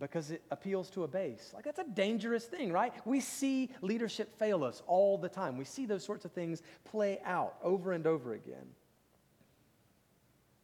because 0.00 0.30
it 0.30 0.42
appeals 0.50 0.90
to 0.90 1.04
a 1.04 1.08
base. 1.08 1.52
Like, 1.54 1.64
that's 1.64 1.78
a 1.78 1.84
dangerous 1.84 2.46
thing, 2.46 2.72
right? 2.72 2.92
We 3.06 3.20
see 3.20 3.70
leadership 3.82 4.36
fail 4.36 4.64
us 4.64 4.82
all 4.86 5.16
the 5.18 5.28
time. 5.28 5.56
We 5.56 5.64
see 5.64 5.86
those 5.86 6.04
sorts 6.04 6.24
of 6.24 6.32
things 6.32 6.62
play 6.84 7.20
out 7.24 7.54
over 7.62 7.92
and 7.92 8.06
over 8.06 8.34
again. 8.34 8.66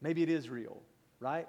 Maybe 0.01 0.23
it 0.23 0.29
is 0.29 0.49
real, 0.49 0.81
right? 1.21 1.49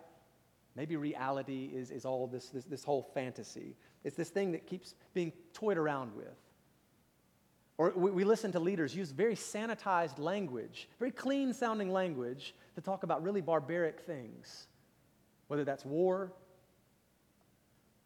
Maybe 0.76 0.96
reality 0.96 1.72
is, 1.74 1.92
is 1.92 2.06
all 2.06 2.28
this, 2.28 2.50
this, 2.50 2.66
this 2.66 2.84
whole 2.84 3.04
fantasy. 3.14 3.76
It's 4.04 4.16
this 4.16 4.30
thing 4.30 4.52
that 4.54 4.66
keeps 4.66 4.96
being 5.14 5.32
toyed 5.54 5.78
around 5.78 6.16
with. 6.16 6.38
Or 7.78 7.94
we, 7.96 8.12
we 8.12 8.24
listen 8.24 8.52
to 8.54 8.60
leaders 8.60 8.96
use 8.96 9.12
very 9.12 9.36
sanitized 9.36 10.20
language, 10.20 10.90
very 11.00 11.12
clean 11.12 11.54
sounding 11.54 11.92
language 11.92 12.54
to 12.76 12.82
talk 12.82 13.04
about 13.04 13.24
really 13.24 13.42
barbaric 13.42 14.02
things, 14.02 14.68
whether 15.48 15.64
that's 15.64 15.86
war, 15.86 16.34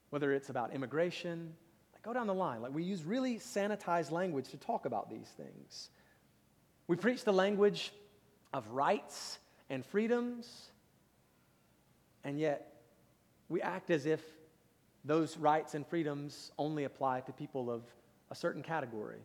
whether 0.09 0.31
it's 0.31 0.49
about 0.49 0.73
immigration. 0.73 1.53
Like, 1.93 2.03
go 2.03 2.13
down 2.13 2.27
the 2.27 2.33
line. 2.33 2.61
Like, 2.61 2.73
we 2.73 2.83
use 2.83 3.03
really 3.03 3.37
sanitized 3.37 4.11
language 4.11 4.49
to 4.49 4.57
talk 4.57 4.85
about 4.85 5.09
these 5.09 5.27
things. 5.37 5.89
We 6.87 6.95
preach 6.95 7.23
the 7.23 7.33
language 7.33 7.91
of 8.53 8.67
rights 8.69 9.39
and 9.69 9.85
freedoms, 9.85 10.71
and 12.23 12.39
yet 12.39 12.73
we 13.49 13.61
act 13.61 13.89
as 13.89 14.05
if 14.05 14.21
those 15.05 15.37
rights 15.37 15.75
and 15.75 15.85
freedoms 15.85 16.51
only 16.57 16.85
apply 16.85 17.21
to 17.21 17.33
people 17.33 17.69
of 17.69 17.83
a 18.31 18.35
certain 18.35 18.63
category 18.63 19.19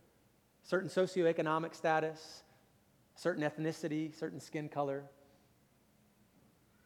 certain 0.69 0.91
socioeconomic 0.91 1.75
status, 1.75 2.43
certain 3.15 3.43
ethnicity, 3.43 4.15
certain 4.15 4.39
skin 4.39 4.69
color. 4.69 5.03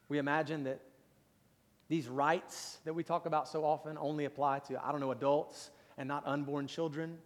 We 0.09 0.19
imagine 0.19 0.63
that 0.65 0.81
these 1.89 2.07
rights 2.07 2.79
that 2.85 2.95
we 2.95 3.03
talk 3.03 3.27
about 3.27 3.49
so 3.49 3.65
often 3.65 3.99
only 3.99 4.25
apply 4.25 4.61
to, 4.61 4.81
I 4.81 4.93
don't 4.93 5.01
know, 5.01 5.11
adults 5.11 5.73
and 5.99 6.07
not 6.07 6.23
unborn 6.27 6.69
children. 6.69 7.19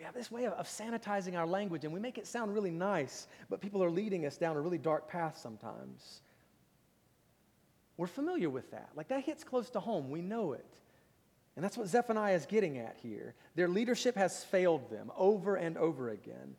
We 0.00 0.06
have 0.06 0.14
this 0.14 0.30
way 0.30 0.46
of, 0.46 0.66
sanitizing 0.66 1.36
our 1.36 1.46
language 1.46 1.84
and 1.84 1.92
we 1.92 2.00
make 2.00 2.16
it 2.16 2.26
sound 2.26 2.54
really 2.54 2.70
nice, 2.70 3.28
but 3.50 3.60
people 3.60 3.84
are 3.84 3.90
leading 3.90 4.24
us 4.24 4.38
down 4.38 4.56
a 4.56 4.60
really 4.60 4.78
dark 4.78 5.10
path 5.10 5.36
sometimes. 5.36 6.22
We're 7.98 8.06
familiar 8.06 8.48
with 8.48 8.70
that. 8.70 8.88
Like 8.96 9.08
that 9.08 9.24
hits 9.24 9.44
close 9.44 9.68
to 9.70 9.80
home. 9.80 10.08
We 10.08 10.22
know 10.22 10.54
it. 10.54 10.80
And 11.54 11.62
that's 11.62 11.76
what 11.76 11.86
Zephaniah 11.86 12.34
is 12.34 12.46
getting 12.46 12.78
at 12.78 12.96
here. 13.02 13.34
Their 13.56 13.68
leadership 13.68 14.16
has 14.16 14.42
failed 14.42 14.88
them 14.90 15.12
over 15.18 15.56
and 15.56 15.76
over 15.76 16.08
again. 16.08 16.56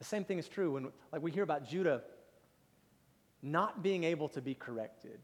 The 0.00 0.04
same 0.04 0.24
thing 0.24 0.38
is 0.38 0.46
true 0.46 0.72
when 0.72 0.92
like 1.10 1.22
we 1.22 1.30
hear 1.30 1.42
about 1.42 1.66
Judah 1.66 2.02
not 3.42 3.82
being 3.82 4.04
able 4.04 4.28
to 4.28 4.42
be 4.42 4.52
corrected. 4.52 5.20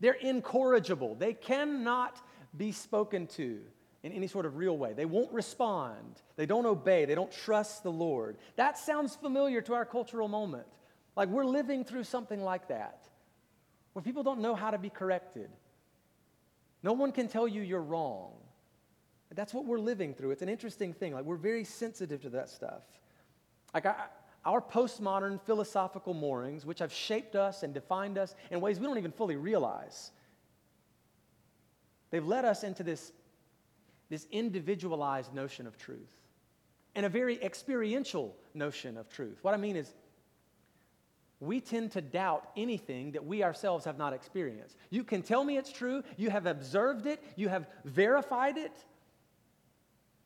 They're 0.00 0.12
incorrigible. 0.12 1.14
They 1.14 1.32
cannot 1.32 2.20
be 2.54 2.72
spoken 2.72 3.26
to 3.28 3.62
in 4.02 4.12
any 4.12 4.26
sort 4.26 4.46
of 4.46 4.56
real 4.56 4.76
way. 4.76 4.92
They 4.92 5.04
won't 5.04 5.32
respond. 5.32 6.20
They 6.36 6.46
don't 6.46 6.66
obey. 6.66 7.04
They 7.04 7.14
don't 7.14 7.32
trust 7.32 7.82
the 7.82 7.92
Lord. 7.92 8.38
That 8.56 8.78
sounds 8.78 9.14
familiar 9.16 9.60
to 9.62 9.74
our 9.74 9.84
cultural 9.84 10.28
moment. 10.28 10.66
Like 11.16 11.28
we're 11.28 11.44
living 11.44 11.84
through 11.84 12.04
something 12.04 12.42
like 12.42 12.68
that, 12.68 13.08
where 13.92 14.02
people 14.02 14.22
don't 14.22 14.40
know 14.40 14.54
how 14.54 14.70
to 14.70 14.78
be 14.78 14.90
corrected. 14.90 15.50
No 16.82 16.92
one 16.94 17.12
can 17.12 17.28
tell 17.28 17.46
you 17.46 17.60
you're 17.60 17.82
wrong. 17.82 18.32
That's 19.34 19.54
what 19.54 19.64
we're 19.64 19.78
living 19.78 20.14
through. 20.14 20.32
It's 20.32 20.42
an 20.42 20.48
interesting 20.48 20.92
thing. 20.92 21.12
Like, 21.12 21.24
we're 21.24 21.36
very 21.36 21.62
sensitive 21.62 22.22
to 22.22 22.30
that 22.30 22.48
stuff. 22.48 22.82
Like, 23.72 23.86
I, 23.86 23.94
our 24.44 24.60
postmodern 24.60 25.40
philosophical 25.42 26.14
moorings, 26.14 26.64
which 26.64 26.78
have 26.78 26.92
shaped 26.92 27.36
us 27.36 27.62
and 27.62 27.74
defined 27.74 28.18
us 28.18 28.34
in 28.50 28.60
ways 28.60 28.80
we 28.80 28.86
don't 28.86 28.98
even 28.98 29.12
fully 29.12 29.36
realize, 29.36 30.10
they've 32.10 32.26
led 32.26 32.44
us 32.44 32.64
into 32.64 32.82
this, 32.82 33.12
this 34.10 34.26
individualized 34.30 35.32
notion 35.32 35.66
of 35.66 35.78
truth 35.78 36.14
and 36.94 37.06
a 37.06 37.08
very 37.08 37.42
experiential 37.42 38.36
notion 38.52 38.98
of 38.98 39.08
truth. 39.08 39.38
What 39.42 39.54
I 39.54 39.56
mean 39.56 39.76
is, 39.76 39.94
we 41.38 41.58
tend 41.58 41.92
to 41.92 42.02
doubt 42.02 42.50
anything 42.54 43.12
that 43.12 43.24
we 43.24 43.42
ourselves 43.42 43.86
have 43.86 43.96
not 43.96 44.12
experienced. 44.12 44.76
You 44.90 45.04
can 45.04 45.22
tell 45.22 45.42
me 45.42 45.56
it's 45.56 45.72
true, 45.72 46.02
you 46.18 46.28
have 46.28 46.44
observed 46.44 47.06
it, 47.06 47.22
you 47.34 47.48
have 47.48 47.66
verified 47.86 48.58
it, 48.58 48.84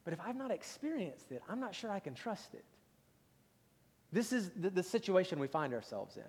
but 0.03 0.12
if 0.12 0.20
I've 0.20 0.37
not 0.37 0.51
experienced 0.51 1.31
it, 1.31 1.40
I'm 1.49 1.61
not 1.61 1.75
sure 1.75 1.90
I 1.90 2.01
can 2.01 2.14
trust 2.14 2.55
it. 2.55 2.64
This 4.12 4.33
is 4.33 4.51
the, 4.57 4.70
the 4.70 4.83
situation 4.83 5.38
we 5.38 5.47
find 5.47 5.73
ourselves 5.73 6.16
in. 6.16 6.23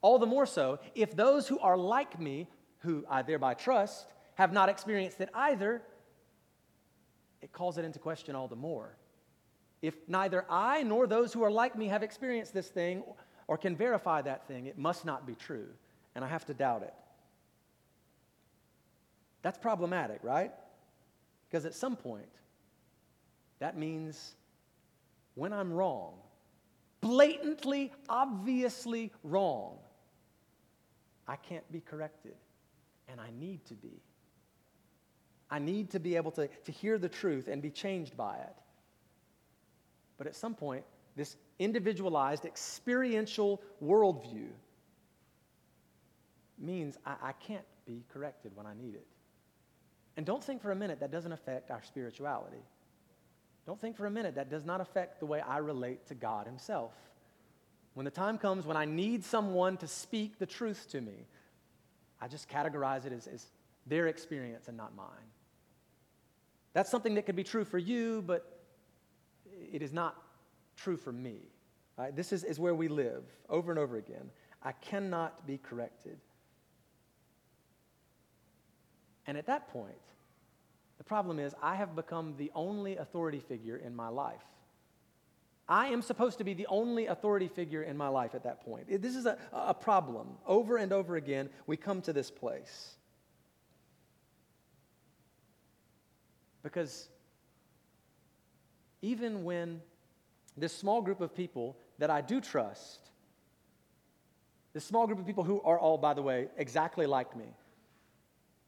All 0.00 0.18
the 0.18 0.26
more 0.26 0.46
so 0.46 0.78
if 0.94 1.14
those 1.14 1.46
who 1.46 1.58
are 1.58 1.76
like 1.76 2.18
me, 2.18 2.48
who 2.78 3.04
I 3.10 3.22
thereby 3.22 3.54
trust, 3.54 4.06
have 4.36 4.52
not 4.52 4.68
experienced 4.68 5.20
it 5.20 5.28
either, 5.34 5.82
it 7.42 7.52
calls 7.52 7.76
it 7.76 7.84
into 7.84 7.98
question 7.98 8.34
all 8.34 8.48
the 8.48 8.56
more. 8.56 8.96
If 9.82 9.94
neither 10.08 10.46
I 10.48 10.84
nor 10.84 11.06
those 11.06 11.32
who 11.32 11.42
are 11.42 11.50
like 11.50 11.76
me 11.76 11.88
have 11.88 12.02
experienced 12.02 12.54
this 12.54 12.68
thing, 12.68 13.02
or 13.48 13.58
can 13.58 13.76
verify 13.76 14.22
that 14.22 14.46
thing, 14.46 14.66
it 14.66 14.78
must 14.78 15.04
not 15.04 15.26
be 15.26 15.34
true, 15.34 15.66
and 16.14 16.24
I 16.24 16.28
have 16.28 16.46
to 16.46 16.54
doubt 16.54 16.82
it. 16.82 16.94
That's 19.42 19.58
problematic, 19.58 20.20
right? 20.22 20.52
Because 21.50 21.66
at 21.66 21.74
some 21.74 21.96
point, 21.96 22.28
that 23.58 23.76
means 23.76 24.36
when 25.34 25.52
I'm 25.52 25.72
wrong, 25.72 26.14
blatantly, 27.00 27.92
obviously 28.08 29.12
wrong, 29.24 29.78
I 31.26 31.36
can't 31.36 31.70
be 31.72 31.80
corrected, 31.80 32.36
and 33.08 33.20
I 33.20 33.30
need 33.38 33.64
to 33.66 33.74
be. 33.74 34.00
I 35.52 35.58
need 35.58 35.90
to 35.90 36.00
be 36.00 36.16
able 36.16 36.30
to, 36.32 36.48
to 36.48 36.72
hear 36.72 36.96
the 36.96 37.10
truth 37.10 37.46
and 37.46 37.60
be 37.60 37.70
changed 37.70 38.16
by 38.16 38.36
it. 38.36 38.56
But 40.16 40.26
at 40.26 40.34
some 40.34 40.54
point, 40.54 40.82
this 41.14 41.36
individualized, 41.58 42.46
experiential 42.46 43.60
worldview 43.84 44.48
means 46.58 46.96
I, 47.04 47.16
I 47.22 47.32
can't 47.32 47.66
be 47.84 48.02
corrected 48.10 48.52
when 48.54 48.64
I 48.64 48.72
need 48.72 48.94
it. 48.94 49.06
And 50.16 50.24
don't 50.24 50.42
think 50.42 50.62
for 50.62 50.72
a 50.72 50.76
minute 50.76 51.00
that 51.00 51.12
doesn't 51.12 51.32
affect 51.32 51.70
our 51.70 51.82
spirituality. 51.82 52.64
Don't 53.66 53.78
think 53.78 53.94
for 53.94 54.06
a 54.06 54.10
minute 54.10 54.34
that 54.36 54.48
does 54.48 54.64
not 54.64 54.80
affect 54.80 55.20
the 55.20 55.26
way 55.26 55.42
I 55.42 55.58
relate 55.58 56.06
to 56.06 56.14
God 56.14 56.46
Himself. 56.46 56.94
When 57.92 58.04
the 58.04 58.10
time 58.10 58.38
comes 58.38 58.64
when 58.64 58.78
I 58.78 58.86
need 58.86 59.22
someone 59.22 59.76
to 59.78 59.86
speak 59.86 60.38
the 60.38 60.46
truth 60.46 60.86
to 60.92 61.02
me, 61.02 61.26
I 62.22 62.28
just 62.28 62.48
categorize 62.48 63.04
it 63.04 63.12
as, 63.12 63.26
as 63.26 63.46
their 63.86 64.06
experience 64.06 64.68
and 64.68 64.78
not 64.78 64.96
mine. 64.96 65.28
That's 66.74 66.90
something 66.90 67.14
that 67.14 67.26
could 67.26 67.36
be 67.36 67.44
true 67.44 67.64
for 67.64 67.78
you, 67.78 68.22
but 68.26 68.60
it 69.72 69.82
is 69.82 69.92
not 69.92 70.16
true 70.76 70.96
for 70.96 71.12
me. 71.12 71.36
Right? 71.96 72.14
This 72.14 72.32
is, 72.32 72.44
is 72.44 72.58
where 72.58 72.74
we 72.74 72.88
live 72.88 73.24
over 73.48 73.70
and 73.70 73.78
over 73.78 73.96
again. 73.96 74.30
I 74.62 74.72
cannot 74.72 75.46
be 75.46 75.58
corrected. 75.58 76.18
And 79.26 79.36
at 79.36 79.46
that 79.46 79.68
point, 79.68 79.94
the 80.98 81.04
problem 81.04 81.38
is 81.38 81.54
I 81.62 81.74
have 81.76 81.94
become 81.94 82.34
the 82.38 82.50
only 82.54 82.96
authority 82.96 83.40
figure 83.40 83.76
in 83.76 83.94
my 83.94 84.08
life. 84.08 84.42
I 85.68 85.88
am 85.88 86.02
supposed 86.02 86.38
to 86.38 86.44
be 86.44 86.54
the 86.54 86.66
only 86.66 87.06
authority 87.06 87.48
figure 87.48 87.82
in 87.82 87.96
my 87.96 88.08
life 88.08 88.34
at 88.34 88.44
that 88.44 88.64
point. 88.64 89.00
This 89.00 89.14
is 89.14 89.26
a, 89.26 89.38
a 89.52 89.74
problem. 89.74 90.28
Over 90.46 90.76
and 90.76 90.92
over 90.92 91.16
again, 91.16 91.50
we 91.66 91.76
come 91.76 92.02
to 92.02 92.12
this 92.12 92.30
place. 92.30 92.96
Because 96.62 97.08
even 99.00 99.44
when 99.44 99.80
this 100.56 100.72
small 100.72 101.02
group 101.02 101.20
of 101.20 101.34
people 101.34 101.76
that 101.98 102.10
I 102.10 102.20
do 102.20 102.40
trust, 102.40 103.10
this 104.72 104.84
small 104.84 105.06
group 105.06 105.18
of 105.18 105.26
people 105.26 105.44
who 105.44 105.60
are 105.62 105.78
all, 105.78 105.98
by 105.98 106.14
the 106.14 106.22
way, 106.22 106.48
exactly 106.56 107.06
like 107.06 107.36
me, 107.36 107.46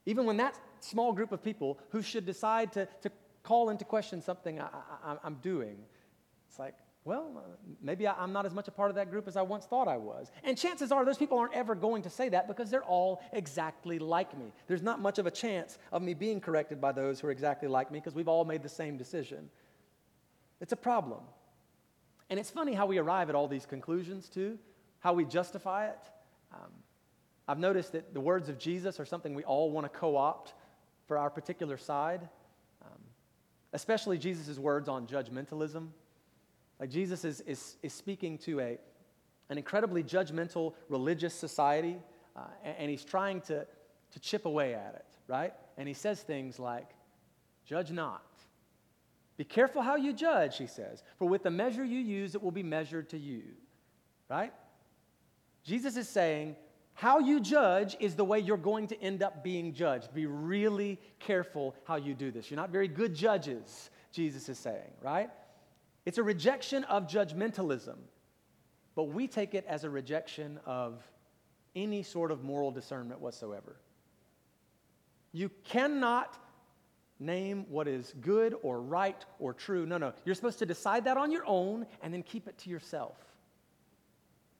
even 0.06 0.26
when 0.26 0.36
that 0.36 0.58
small 0.80 1.12
group 1.12 1.32
of 1.32 1.42
people 1.42 1.78
who 1.90 2.02
should 2.02 2.26
decide 2.26 2.72
to, 2.72 2.86
to 3.02 3.10
call 3.42 3.70
into 3.70 3.84
question 3.84 4.20
something 4.20 4.60
I, 4.60 5.16
am 5.24 5.36
doing, 5.36 5.76
it's 6.48 6.58
like, 6.58 6.74
well, 7.04 7.32
uh, 7.36 7.40
maybe 7.82 8.06
I, 8.06 8.14
I'm 8.14 8.32
not 8.32 8.46
as 8.46 8.54
much 8.54 8.66
a 8.66 8.70
part 8.70 8.90
of 8.90 8.96
that 8.96 9.10
group 9.10 9.28
as 9.28 9.36
I 9.36 9.42
once 9.42 9.66
thought 9.66 9.88
I 9.88 9.98
was. 9.98 10.30
And 10.42 10.56
chances 10.56 10.90
are 10.90 11.04
those 11.04 11.18
people 11.18 11.38
aren't 11.38 11.52
ever 11.52 11.74
going 11.74 12.02
to 12.02 12.10
say 12.10 12.30
that 12.30 12.48
because 12.48 12.70
they're 12.70 12.84
all 12.84 13.22
exactly 13.32 13.98
like 13.98 14.36
me. 14.38 14.52
There's 14.66 14.82
not 14.82 15.00
much 15.00 15.18
of 15.18 15.26
a 15.26 15.30
chance 15.30 15.78
of 15.92 16.00
me 16.00 16.14
being 16.14 16.40
corrected 16.40 16.80
by 16.80 16.92
those 16.92 17.20
who 17.20 17.28
are 17.28 17.30
exactly 17.30 17.68
like 17.68 17.90
me 17.90 17.98
because 17.98 18.14
we've 18.14 18.28
all 18.28 18.46
made 18.46 18.62
the 18.62 18.70
same 18.70 18.96
decision. 18.96 19.50
It's 20.62 20.72
a 20.72 20.76
problem. 20.76 21.20
And 22.30 22.40
it's 22.40 22.50
funny 22.50 22.72
how 22.72 22.86
we 22.86 22.96
arrive 22.96 23.28
at 23.28 23.34
all 23.34 23.48
these 23.48 23.66
conclusions, 23.66 24.30
too, 24.30 24.58
how 25.00 25.12
we 25.12 25.26
justify 25.26 25.88
it. 25.88 25.98
Um, 26.54 26.70
I've 27.46 27.58
noticed 27.58 27.92
that 27.92 28.14
the 28.14 28.20
words 28.20 28.48
of 28.48 28.58
Jesus 28.58 28.98
are 28.98 29.04
something 29.04 29.34
we 29.34 29.44
all 29.44 29.70
want 29.70 29.84
to 29.84 29.90
co 29.90 30.16
opt 30.16 30.54
for 31.06 31.18
our 31.18 31.28
particular 31.28 31.76
side, 31.76 32.26
um, 32.82 32.98
especially 33.74 34.16
Jesus' 34.16 34.58
words 34.58 34.88
on 34.88 35.06
judgmentalism. 35.06 35.88
Like 36.80 36.90
Jesus 36.90 37.24
is, 37.24 37.40
is, 37.42 37.76
is 37.82 37.92
speaking 37.92 38.38
to 38.38 38.60
a, 38.60 38.78
an 39.50 39.58
incredibly 39.58 40.02
judgmental 40.02 40.74
religious 40.88 41.34
society, 41.34 41.98
uh, 42.36 42.40
and, 42.64 42.76
and 42.78 42.90
he's 42.90 43.04
trying 43.04 43.40
to, 43.42 43.66
to 44.12 44.20
chip 44.20 44.46
away 44.46 44.74
at 44.74 44.94
it, 44.94 45.06
right? 45.28 45.52
And 45.76 45.86
he 45.86 45.94
says 45.94 46.22
things 46.22 46.58
like, 46.58 46.88
Judge 47.66 47.90
not. 47.90 48.22
Be 49.36 49.44
careful 49.44 49.82
how 49.82 49.96
you 49.96 50.12
judge, 50.12 50.58
he 50.58 50.66
says, 50.66 51.02
for 51.18 51.26
with 51.28 51.42
the 51.42 51.50
measure 51.50 51.84
you 51.84 51.98
use, 51.98 52.34
it 52.34 52.42
will 52.42 52.52
be 52.52 52.62
measured 52.62 53.10
to 53.10 53.18
you, 53.18 53.42
right? 54.30 54.52
Jesus 55.64 55.96
is 55.96 56.08
saying, 56.08 56.54
how 56.92 57.18
you 57.18 57.40
judge 57.40 57.96
is 57.98 58.14
the 58.14 58.24
way 58.24 58.38
you're 58.38 58.56
going 58.56 58.86
to 58.88 59.02
end 59.02 59.22
up 59.22 59.42
being 59.42 59.72
judged. 59.72 60.14
Be 60.14 60.26
really 60.26 61.00
careful 61.18 61.74
how 61.84 61.96
you 61.96 62.14
do 62.14 62.30
this. 62.30 62.50
You're 62.50 62.60
not 62.60 62.70
very 62.70 62.86
good 62.86 63.14
judges, 63.14 63.90
Jesus 64.12 64.48
is 64.48 64.58
saying, 64.58 64.92
right? 65.02 65.30
It's 66.06 66.18
a 66.18 66.22
rejection 66.22 66.84
of 66.84 67.06
judgmentalism, 67.06 67.96
but 68.94 69.04
we 69.04 69.26
take 69.26 69.54
it 69.54 69.64
as 69.66 69.84
a 69.84 69.90
rejection 69.90 70.60
of 70.66 71.02
any 71.74 72.02
sort 72.02 72.30
of 72.30 72.44
moral 72.44 72.70
discernment 72.70 73.20
whatsoever. 73.20 73.76
You 75.32 75.50
cannot 75.64 76.38
name 77.18 77.66
what 77.68 77.88
is 77.88 78.14
good 78.20 78.54
or 78.62 78.80
right 78.80 79.24
or 79.38 79.52
true. 79.52 79.86
No, 79.86 79.98
no. 79.98 80.12
You're 80.24 80.34
supposed 80.34 80.58
to 80.60 80.66
decide 80.66 81.04
that 81.04 81.16
on 81.16 81.32
your 81.32 81.44
own 81.46 81.86
and 82.02 82.12
then 82.12 82.22
keep 82.22 82.46
it 82.46 82.58
to 82.58 82.70
yourself. 82.70 83.16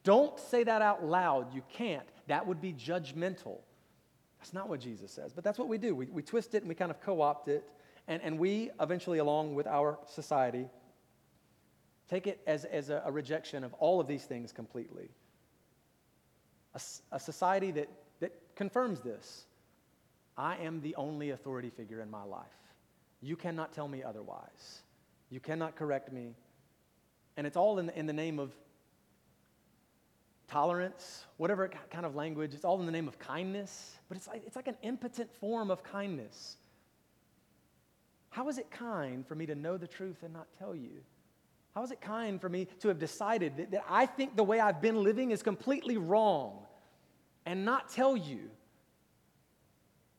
Don't 0.02 0.38
say 0.38 0.64
that 0.64 0.83
out 0.83 1.04
loud. 1.04 1.54
You 1.54 1.62
can't. 1.72 2.07
That 2.26 2.46
would 2.46 2.61
be 2.61 2.72
judgmental. 2.72 3.59
That's 4.38 4.52
not 4.52 4.68
what 4.68 4.80
Jesus 4.80 5.11
says, 5.11 5.33
but 5.33 5.42
that's 5.42 5.59
what 5.59 5.68
we 5.68 5.78
do. 5.78 5.94
We, 5.94 6.07
we 6.07 6.22
twist 6.22 6.54
it 6.54 6.59
and 6.59 6.68
we 6.68 6.74
kind 6.74 6.90
of 6.90 7.00
co 7.00 7.22
opt 7.22 7.48
it, 7.48 7.64
and, 8.09 8.22
and 8.22 8.38
we 8.38 8.70
eventually, 8.78 9.18
along 9.18 9.54
with 9.54 9.66
our 9.66 9.98
society, 10.07 10.68
take 12.09 12.27
it 12.27 12.40
as, 12.47 12.64
as 12.64 12.90
a, 12.90 13.03
a 13.05 13.12
rejection 13.12 13.64
of 13.64 13.73
all 13.75 14.01
of 14.01 14.07
these 14.07 14.25
things 14.25 14.53
completely. 14.53 15.09
A, 16.75 16.81
a 17.12 17.21
society 17.21 17.71
that, 17.73 17.88
that 18.21 18.33
confirms 18.57 19.01
this. 19.01 19.47
I 20.37 20.57
am 20.57 20.81
the 20.81 20.95
only 20.97 21.31
authority 21.31 21.71
figure 21.71 22.01
in 22.01 22.11
my 22.11 22.25
life. 22.25 22.47
You 23.23 23.37
cannot 23.37 23.73
tell 23.73 23.88
me 23.88 24.03
otherwise. 24.03 24.83
You 25.31 25.40
cannot 25.40 25.77
correct 25.77 26.12
me. 26.12 26.35
And 27.37 27.47
it's 27.47 27.57
all 27.57 27.79
in 27.79 27.87
the, 27.87 27.99
in 27.99 28.07
the 28.07 28.12
name 28.12 28.38
of 28.38 28.53
tolerance, 30.49 31.25
whatever 31.37 31.71
kind 31.90 32.05
of 32.05 32.14
language. 32.14 32.55
It's 32.55 32.64
all 32.64 32.79
in 32.81 32.87
the 32.87 32.93
name 32.93 33.09
of 33.09 33.19
kindness, 33.19 33.97
but 34.09 34.17
it's 34.17 34.29
like, 34.29 34.43
it's 34.47 34.57
like 34.57 34.69
an 34.69 34.77
impotent 34.83 35.33
form 35.40 35.71
of 35.71 35.83
kindness. 35.83 36.57
How 38.31 38.49
is 38.49 38.59
it 38.59 38.71
kind 38.71 39.27
for 39.27 39.35
me 39.35 39.47
to 39.47 39.55
know 39.55 39.77
the 39.77 39.87
truth 39.87 40.23
and 40.23 40.33
not 40.33 40.47
tell 40.59 40.75
you? 40.75 41.03
How 41.75 41.83
is 41.83 41.91
it 41.91 42.01
kind 42.01 42.41
for 42.41 42.49
me 42.49 42.69
to 42.81 42.89
have 42.89 42.99
decided 42.99 43.57
that, 43.57 43.71
that 43.73 43.85
I 43.89 44.07
think 44.07 44.37
the 44.37 44.45
way 44.45 44.61
I've 44.61 44.81
been 44.81 45.03
living 45.03 45.33
is 45.33 45.43
completely 45.43 45.97
wrong 45.97 46.65
and 47.47 47.65
not 47.65 47.91
tell 47.91 48.17
you 48.17 48.51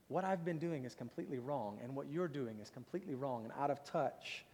what 0.07 0.23
I've 0.23 0.45
been 0.45 0.59
doing 0.59 0.85
is 0.85 0.93
completely 0.93 1.39
wrong 1.39 1.79
and 1.81 1.95
what 1.95 2.07
you're 2.09 2.27
doing 2.27 2.59
is 2.61 2.69
completely 2.69 3.15
wrong 3.15 3.45
and 3.45 3.53
out 3.57 3.71
of 3.71 3.83
touch? 3.83 4.45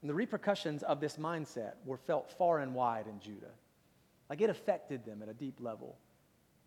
And 0.00 0.08
the 0.08 0.14
repercussions 0.14 0.82
of 0.84 1.00
this 1.00 1.16
mindset 1.16 1.72
were 1.84 1.96
felt 1.96 2.30
far 2.30 2.60
and 2.60 2.74
wide 2.74 3.06
in 3.08 3.18
Judah. 3.18 3.52
Like 4.30 4.40
it 4.40 4.50
affected 4.50 5.04
them 5.04 5.22
at 5.22 5.28
a 5.28 5.34
deep 5.34 5.58
level. 5.60 5.96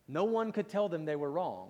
No 0.08 0.26
one 0.26 0.52
could 0.52 0.68
tell 0.68 0.90
them 0.90 1.06
they 1.06 1.16
were 1.16 1.32
wrong. 1.32 1.70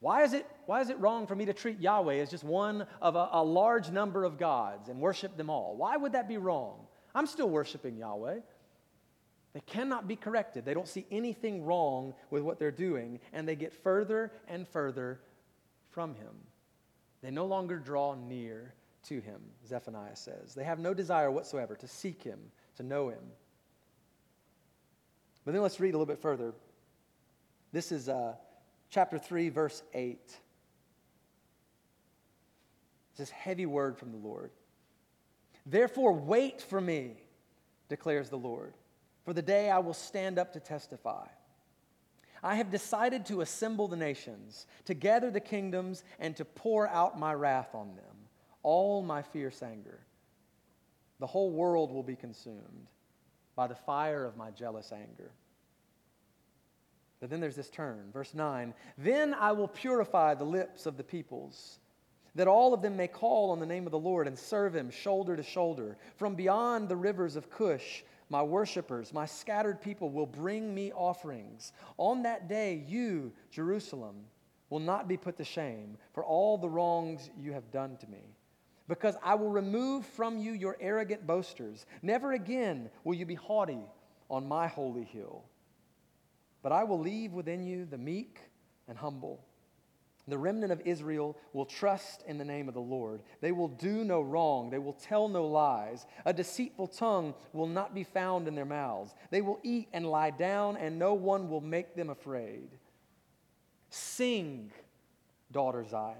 Why 0.00 0.22
is 0.22 0.32
it, 0.32 0.46
why 0.66 0.80
is 0.80 0.90
it 0.90 0.98
wrong 1.00 1.26
for 1.26 1.34
me 1.34 1.46
to 1.46 1.52
treat 1.52 1.80
Yahweh 1.80 2.16
as 2.16 2.30
just 2.30 2.44
one 2.44 2.86
of 3.02 3.16
a, 3.16 3.28
a 3.32 3.42
large 3.42 3.90
number 3.90 4.24
of 4.24 4.38
gods 4.38 4.88
and 4.88 5.00
worship 5.00 5.36
them 5.36 5.50
all? 5.50 5.76
Why 5.76 5.96
would 5.96 6.12
that 6.12 6.28
be 6.28 6.36
wrong? 6.36 6.86
I'm 7.14 7.26
still 7.26 7.50
worshiping 7.50 7.96
Yahweh. 7.96 8.38
They 9.54 9.60
cannot 9.60 10.06
be 10.06 10.14
corrected. 10.14 10.64
They 10.64 10.74
don't 10.74 10.86
see 10.86 11.06
anything 11.10 11.64
wrong 11.64 12.14
with 12.30 12.42
what 12.42 12.60
they're 12.60 12.70
doing, 12.70 13.18
and 13.32 13.48
they 13.48 13.56
get 13.56 13.72
further 13.72 14.30
and 14.46 14.68
further 14.68 15.20
from 15.90 16.14
Him. 16.14 16.34
They 17.22 17.32
no 17.32 17.46
longer 17.46 17.78
draw 17.78 18.14
near 18.14 18.74
to 19.08 19.20
Him, 19.20 19.40
Zephaniah 19.66 20.14
says. 20.14 20.54
They 20.54 20.64
have 20.64 20.78
no 20.78 20.94
desire 20.94 21.30
whatsoever 21.30 21.74
to 21.76 21.88
seek 21.88 22.22
Him, 22.22 22.38
to 22.76 22.84
know 22.84 23.08
Him. 23.08 23.22
But 25.44 25.52
then 25.52 25.62
let's 25.62 25.80
read 25.80 25.94
a 25.94 25.98
little 25.98 26.06
bit 26.06 26.20
further. 26.20 26.52
This 27.72 27.90
is 27.90 28.08
uh, 28.08 28.34
chapter 28.90 29.18
3, 29.18 29.48
verse 29.48 29.82
8. 29.94 30.18
It's 33.10 33.18
this 33.18 33.30
heavy 33.30 33.66
word 33.66 33.98
from 33.98 34.12
the 34.12 34.18
Lord. 34.18 34.50
Therefore, 35.66 36.12
wait 36.12 36.62
for 36.62 36.80
me, 36.80 37.22
declares 37.88 38.30
the 38.30 38.38
Lord, 38.38 38.74
for 39.24 39.32
the 39.32 39.42
day 39.42 39.70
I 39.70 39.78
will 39.78 39.94
stand 39.94 40.38
up 40.38 40.52
to 40.54 40.60
testify. 40.60 41.26
I 42.42 42.54
have 42.54 42.70
decided 42.70 43.26
to 43.26 43.40
assemble 43.40 43.88
the 43.88 43.96
nations, 43.96 44.66
to 44.84 44.94
gather 44.94 45.30
the 45.30 45.40
kingdoms, 45.40 46.04
and 46.18 46.36
to 46.36 46.44
pour 46.44 46.88
out 46.88 47.18
my 47.18 47.34
wrath 47.34 47.74
on 47.74 47.96
them, 47.96 48.16
all 48.62 49.02
my 49.02 49.22
fierce 49.22 49.62
anger. 49.62 49.98
The 51.18 51.26
whole 51.26 51.50
world 51.50 51.90
will 51.90 52.04
be 52.04 52.16
consumed 52.16 52.86
by 53.56 53.66
the 53.66 53.74
fire 53.74 54.24
of 54.24 54.36
my 54.36 54.52
jealous 54.52 54.92
anger. 54.92 55.32
But 57.20 57.30
then 57.30 57.40
there's 57.40 57.56
this 57.56 57.70
turn. 57.70 58.10
Verse 58.12 58.34
9 58.34 58.74
Then 58.96 59.34
I 59.34 59.52
will 59.52 59.68
purify 59.68 60.34
the 60.34 60.44
lips 60.44 60.86
of 60.86 60.96
the 60.96 61.04
peoples, 61.04 61.78
that 62.34 62.48
all 62.48 62.72
of 62.72 62.82
them 62.82 62.96
may 62.96 63.08
call 63.08 63.50
on 63.50 63.60
the 63.60 63.66
name 63.66 63.86
of 63.86 63.92
the 63.92 63.98
Lord 63.98 64.26
and 64.26 64.38
serve 64.38 64.74
him 64.74 64.90
shoulder 64.90 65.36
to 65.36 65.42
shoulder. 65.42 65.98
From 66.16 66.34
beyond 66.34 66.88
the 66.88 66.96
rivers 66.96 67.36
of 67.36 67.50
Cush, 67.50 68.04
my 68.30 68.42
worshippers, 68.42 69.12
my 69.12 69.26
scattered 69.26 69.80
people 69.80 70.10
will 70.10 70.26
bring 70.26 70.74
me 70.74 70.92
offerings. 70.92 71.72
On 71.96 72.22
that 72.22 72.48
day, 72.48 72.84
you, 72.86 73.32
Jerusalem, 73.50 74.16
will 74.70 74.80
not 74.80 75.08
be 75.08 75.16
put 75.16 75.36
to 75.38 75.44
shame 75.44 75.96
for 76.12 76.24
all 76.24 76.58
the 76.58 76.68
wrongs 76.68 77.30
you 77.40 77.52
have 77.52 77.70
done 77.70 77.96
to 77.96 78.06
me. 78.08 78.36
Because 78.86 79.16
I 79.22 79.34
will 79.34 79.50
remove 79.50 80.06
from 80.06 80.38
you 80.38 80.52
your 80.52 80.76
arrogant 80.80 81.26
boasters. 81.26 81.86
Never 82.02 82.32
again 82.32 82.90
will 83.04 83.14
you 83.14 83.26
be 83.26 83.34
haughty 83.34 83.80
on 84.30 84.46
my 84.46 84.66
holy 84.66 85.04
hill. 85.04 85.44
But 86.62 86.72
I 86.72 86.84
will 86.84 86.98
leave 86.98 87.32
within 87.32 87.62
you 87.62 87.84
the 87.84 87.98
meek 87.98 88.40
and 88.88 88.98
humble. 88.98 89.44
The 90.26 90.36
remnant 90.36 90.72
of 90.72 90.82
Israel 90.84 91.38
will 91.54 91.64
trust 91.64 92.22
in 92.26 92.36
the 92.36 92.44
name 92.44 92.68
of 92.68 92.74
the 92.74 92.80
Lord. 92.80 93.22
They 93.40 93.52
will 93.52 93.68
do 93.68 94.04
no 94.04 94.20
wrong. 94.20 94.68
They 94.68 94.78
will 94.78 94.92
tell 94.92 95.26
no 95.26 95.46
lies. 95.46 96.06
A 96.26 96.34
deceitful 96.34 96.88
tongue 96.88 97.34
will 97.54 97.66
not 97.66 97.94
be 97.94 98.04
found 98.04 98.46
in 98.46 98.54
their 98.54 98.66
mouths. 98.66 99.14
They 99.30 99.40
will 99.40 99.58
eat 99.62 99.88
and 99.94 100.04
lie 100.06 100.30
down, 100.30 100.76
and 100.76 100.98
no 100.98 101.14
one 101.14 101.48
will 101.48 101.62
make 101.62 101.96
them 101.96 102.10
afraid. 102.10 102.68
Sing, 103.88 104.70
daughter 105.50 105.82
Zion. 105.84 106.16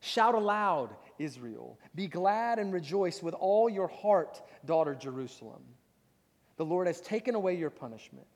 Shout 0.00 0.34
aloud, 0.34 0.90
Israel. 1.18 1.78
Be 1.94 2.06
glad 2.06 2.58
and 2.58 2.72
rejoice 2.72 3.22
with 3.22 3.34
all 3.34 3.70
your 3.70 3.88
heart, 3.88 4.42
daughter 4.66 4.94
Jerusalem. 4.94 5.62
The 6.56 6.64
Lord 6.64 6.86
has 6.86 7.00
taken 7.00 7.34
away 7.34 7.56
your 7.56 7.70
punishment, 7.70 8.26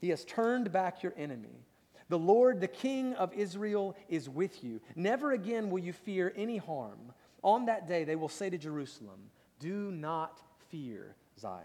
He 0.00 0.08
has 0.08 0.24
turned 0.24 0.72
back 0.72 1.02
your 1.02 1.14
enemy. 1.16 1.64
The 2.08 2.18
Lord, 2.18 2.60
the 2.60 2.68
King 2.68 3.14
of 3.14 3.32
Israel, 3.32 3.96
is 4.08 4.28
with 4.28 4.64
you. 4.64 4.80
Never 4.96 5.32
again 5.32 5.70
will 5.70 5.78
you 5.78 5.92
fear 5.92 6.32
any 6.34 6.56
harm. 6.56 7.12
On 7.42 7.66
that 7.66 7.86
day, 7.86 8.04
they 8.04 8.16
will 8.16 8.28
say 8.28 8.50
to 8.50 8.58
Jerusalem, 8.58 9.30
Do 9.60 9.92
not 9.92 10.40
fear 10.70 11.14
Zion. 11.38 11.64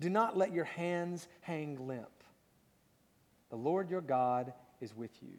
Do 0.00 0.10
not 0.10 0.36
let 0.36 0.52
your 0.52 0.64
hands 0.64 1.28
hang 1.40 1.86
limp. 1.86 2.10
The 3.50 3.56
Lord 3.56 3.88
your 3.88 4.00
God 4.00 4.52
is 4.80 4.94
with 4.94 5.22
you, 5.22 5.38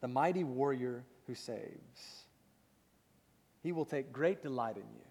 the 0.00 0.08
mighty 0.08 0.42
warrior 0.42 1.04
who 1.26 1.34
saves. 1.34 2.24
He 3.62 3.72
will 3.72 3.84
take 3.84 4.12
great 4.12 4.42
delight 4.42 4.76
in 4.76 4.82
you. 4.82 5.04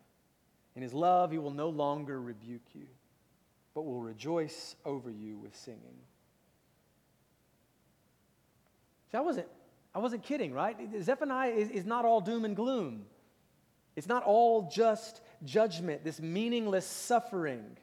In 0.75 0.81
his 0.81 0.93
love, 0.93 1.31
he 1.31 1.37
will 1.37 1.51
no 1.51 1.69
longer 1.69 2.19
rebuke 2.21 2.69
you, 2.73 2.87
but 3.77 3.85
will 3.85 4.01
rejoice 4.01 4.75
over 4.85 5.11
you 5.11 5.37
with 5.37 5.55
singing. 5.55 5.99
See, 9.11 9.17
I 9.19 9.21
wasn't, 9.21 9.45
I 9.93 9.99
wasn't 9.99 10.23
kidding, 10.23 10.51
right? 10.51 10.75
Zephaniah 10.99 11.51
is, 11.51 11.69
is 11.69 11.85
not 11.85 12.03
all 12.03 12.19
doom 12.19 12.43
and 12.43 12.55
gloom. 12.55 13.05
It's 13.95 14.07
not 14.07 14.23
all 14.23 14.67
just 14.73 15.21
judgment, 15.45 16.03
this 16.03 16.19
meaningless 16.19 16.87
suffering. 16.87 17.77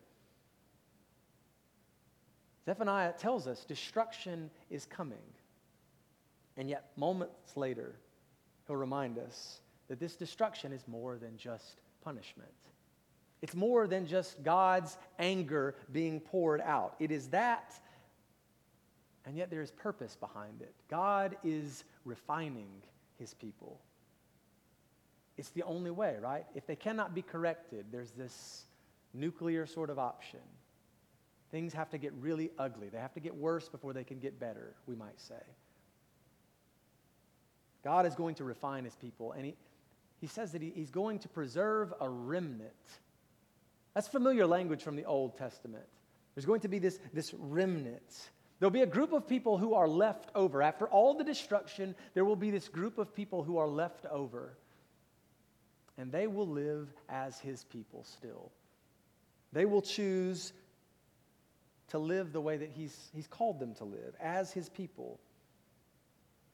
Zephaniah 2.67 3.13
tells 3.13 3.47
us 3.47 3.65
destruction 3.65 4.51
is 4.71 4.87
coming. 4.87 5.23
And 6.57 6.69
yet, 6.69 6.91
moments 6.97 7.57
later, 7.57 7.95
he'll 8.67 8.75
remind 8.75 9.17
us 9.17 9.61
that 9.87 10.01
this 10.01 10.17
destruction 10.17 10.73
is 10.73 10.89
more 10.89 11.19
than 11.19 11.37
just 11.37 11.83
punishment. 12.03 12.51
It's 13.45 13.55
more 13.55 13.87
than 13.87 14.07
just 14.07 14.43
God's 14.43 14.97
anger 15.19 15.75
being 15.93 16.19
poured 16.19 16.63
out. 16.63 16.95
It 16.99 17.11
is 17.11 17.29
that, 17.29 17.75
and 19.27 19.37
yet 19.37 19.51
there 19.51 19.61
is 19.61 19.71
purpose 19.71 20.17
behind 20.17 20.63
it. 20.63 20.75
God 20.89 21.37
is 21.45 21.85
refining 22.07 22.71
his 23.19 23.35
people. 23.35 23.83
It's 25.37 25.51
the 25.51 25.63
only 25.65 25.91
way, 25.91 26.17
right? 26.23 26.47
If 26.55 26.67
they 26.67 26.75
cannot 26.75 27.15
be 27.15 27.21
corrected, 27.21 27.85
there's 27.93 28.13
this 28.13 28.65
nuclear 29.13 29.67
sort 29.67 29.91
of 29.91 29.99
option. 29.99 30.41
Things 31.51 31.75
have 31.75 31.91
to 31.91 31.99
get 31.99 32.15
really 32.15 32.51
ugly. 32.59 32.89
They 32.89 32.97
have 32.97 33.13
to 33.13 33.21
get 33.21 33.37
worse 33.37 33.69
before 33.69 33.93
they 33.93 34.05
can 34.05 34.21
get 34.21 34.41
better, 34.41 34.73
we 34.87 34.97
might 34.97 35.21
say. 35.21 35.43
God 37.83 38.07
is 38.07 38.15
going 38.15 38.37
to 38.37 38.45
refine 38.45 38.85
his 38.85 38.97
people, 38.97 39.33
and 39.33 39.45
he, 39.45 39.55
he 40.19 40.29
says 40.29 40.53
that 40.53 40.63
he, 40.63 40.73
he's 40.75 40.91
going 40.91 41.19
to 41.19 41.29
preserve 41.29 41.93
a 42.01 42.09
remnant. 42.09 42.73
That's 43.95 44.09
familiar 44.09 44.47
language 44.47 44.83
from 44.83 44.97
the 44.97 45.05
Old 45.05 45.39
Testament. 45.39 45.85
There's 46.35 46.45
going 46.45 46.61
to 46.61 46.69
be 46.69 46.81
this, 46.81 46.99
this 47.13 47.33
remnant. 47.35 48.31
There'll 48.59 48.71
be 48.71 48.83
a 48.83 48.87
group 48.87 49.13
of 49.13 49.29
people 49.29 49.57
who 49.57 49.75
are 49.75 49.89
left 49.89 50.31
over. 50.35 50.63
After 50.63 50.87
all 50.87 51.15
the 51.15 51.25
destruction, 51.25 51.95
there 52.15 52.25
will 52.25 52.37
be 52.37 52.51
this 52.51 52.69
group 52.69 52.99
of 52.99 53.15
people 53.15 53.45
who 53.45 53.59
are 53.59 53.69
left 53.69 54.07
over. 54.07 54.57
And 55.97 56.11
they 56.11 56.27
will 56.27 56.49
live 56.49 56.89
as 57.09 57.39
his 57.39 57.65
people 57.65 58.05
still. 58.05 58.51
They 59.53 59.65
will 59.65 59.83
choose 59.83 60.53
to 61.89 61.99
live 61.99 62.33
the 62.33 62.41
way 62.41 62.57
that 62.57 62.71
he's, 62.71 63.11
he's 63.15 63.29
called 63.29 63.61
them 63.61 63.75
to 63.77 63.85
live, 63.85 64.15
as 64.21 64.53
his 64.53 64.69
people. 64.69 65.21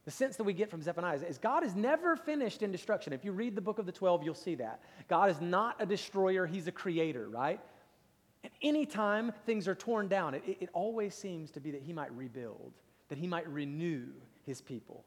The 0.05 0.11
sense 0.11 0.37
that 0.37 0.45
we 0.45 0.53
get 0.53 0.71
from 0.71 0.83
Zephaniah 0.83 1.21
is, 1.29 1.39
God 1.39 1.63
is 1.63 1.75
never 1.75 2.17
finished 2.17 2.63
in 2.63 2.73
destruction. 2.73 3.13
If 3.13 3.25
you 3.25 3.33
read 3.33 3.55
the 3.55 3.61
book 3.61 3.79
of 3.79 3.87
the 3.87 3.93
12, 3.93 4.25
you'll 4.25 4.35
see 4.35 4.55
that. 4.57 4.81
God 5.09 5.31
is 5.31 5.41
not 5.41 5.77
a 5.79 5.87
destroyer, 5.87 6.47
He's 6.47 6.67
a 6.67 6.73
creator, 6.73 7.29
right? 7.29 7.61
And 8.43 8.53
anytime 8.63 9.33
things 9.45 9.69
are 9.69 9.75
torn 9.75 10.09
down, 10.09 10.35
it, 10.35 10.43
it 10.47 10.71
always 10.73 11.15
seems 11.15 11.51
to 11.53 11.61
be 11.61 11.71
that 11.73 11.83
He 11.83 11.93
might 11.93 12.15
rebuild, 12.17 12.73
that 13.09 13.19
He 13.19 13.27
might 13.27 13.47
renew 13.49 14.07
His 14.47 14.63
people, 14.63 15.05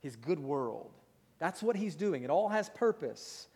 His 0.00 0.14
good 0.14 0.38
world. 0.38 0.92
That's 1.40 1.62
what 1.62 1.74
He's 1.74 1.96
doing. 1.96 2.22
It 2.22 2.30
all 2.30 2.48
has 2.48 2.68
purpose. 2.68 3.48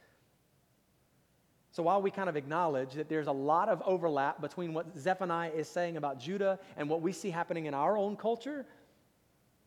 So 1.72 1.84
while 1.84 2.02
we 2.02 2.10
kind 2.10 2.28
of 2.28 2.36
acknowledge 2.36 2.94
that 2.94 3.08
there's 3.08 3.28
a 3.28 3.32
lot 3.32 3.68
of 3.68 3.80
overlap 3.82 4.40
between 4.40 4.74
what 4.74 4.98
Zephaniah 4.98 5.52
is 5.52 5.68
saying 5.68 5.96
about 5.96 6.18
Judah 6.18 6.58
and 6.76 6.88
what 6.88 7.00
we 7.00 7.12
see 7.12 7.30
happening 7.30 7.66
in 7.66 7.74
our 7.74 7.96
own 7.96 8.16
culture, 8.16 8.66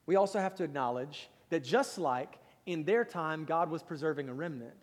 we 0.05 0.15
also 0.15 0.39
have 0.39 0.55
to 0.55 0.63
acknowledge 0.63 1.29
that 1.49 1.63
just 1.63 1.97
like 1.97 2.39
in 2.65 2.83
their 2.83 3.05
time 3.05 3.45
God 3.45 3.69
was 3.69 3.83
preserving 3.83 4.29
a 4.29 4.33
remnant, 4.33 4.73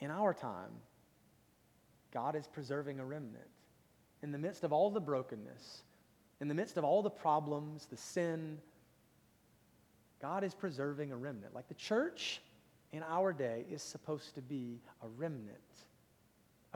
in 0.00 0.10
our 0.10 0.34
time, 0.34 0.70
God 2.12 2.36
is 2.36 2.46
preserving 2.46 3.00
a 3.00 3.04
remnant. 3.04 3.48
In 4.22 4.32
the 4.32 4.38
midst 4.38 4.64
of 4.64 4.72
all 4.72 4.90
the 4.90 5.00
brokenness, 5.00 5.82
in 6.40 6.48
the 6.48 6.54
midst 6.54 6.76
of 6.76 6.84
all 6.84 7.02
the 7.02 7.10
problems, 7.10 7.86
the 7.86 7.96
sin, 7.96 8.58
God 10.20 10.44
is 10.44 10.54
preserving 10.54 11.12
a 11.12 11.16
remnant. 11.16 11.54
Like 11.54 11.68
the 11.68 11.74
church 11.74 12.42
in 12.92 13.02
our 13.02 13.32
day 13.32 13.64
is 13.70 13.82
supposed 13.82 14.34
to 14.34 14.42
be 14.42 14.80
a 15.02 15.08
remnant 15.08 15.85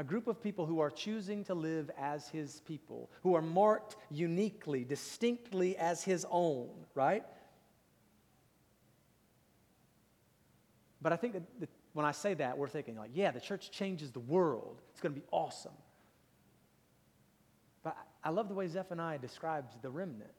a 0.00 0.02
group 0.02 0.28
of 0.28 0.42
people 0.42 0.64
who 0.64 0.80
are 0.80 0.88
choosing 0.88 1.44
to 1.44 1.52
live 1.52 1.90
as 1.98 2.26
his 2.30 2.62
people, 2.62 3.10
who 3.22 3.34
are 3.34 3.42
marked 3.42 3.96
uniquely, 4.10 4.82
distinctly 4.82 5.76
as 5.76 6.02
his 6.02 6.24
own, 6.30 6.70
right? 6.94 7.22
But 11.02 11.12
I 11.12 11.16
think 11.16 11.34
that 11.34 11.68
when 11.92 12.06
I 12.06 12.12
say 12.12 12.32
that, 12.32 12.56
we're 12.56 12.66
thinking, 12.66 12.96
like, 12.96 13.10
yeah, 13.12 13.30
the 13.30 13.42
church 13.42 13.70
changes 13.70 14.10
the 14.10 14.20
world. 14.20 14.80
It's 14.90 15.02
going 15.02 15.14
to 15.14 15.20
be 15.20 15.26
awesome. 15.30 15.76
But 17.82 17.94
I 18.24 18.30
love 18.30 18.48
the 18.48 18.54
way 18.54 18.68
Zephaniah 18.68 19.18
describes 19.18 19.76
the 19.82 19.90
remnant. 19.90 20.32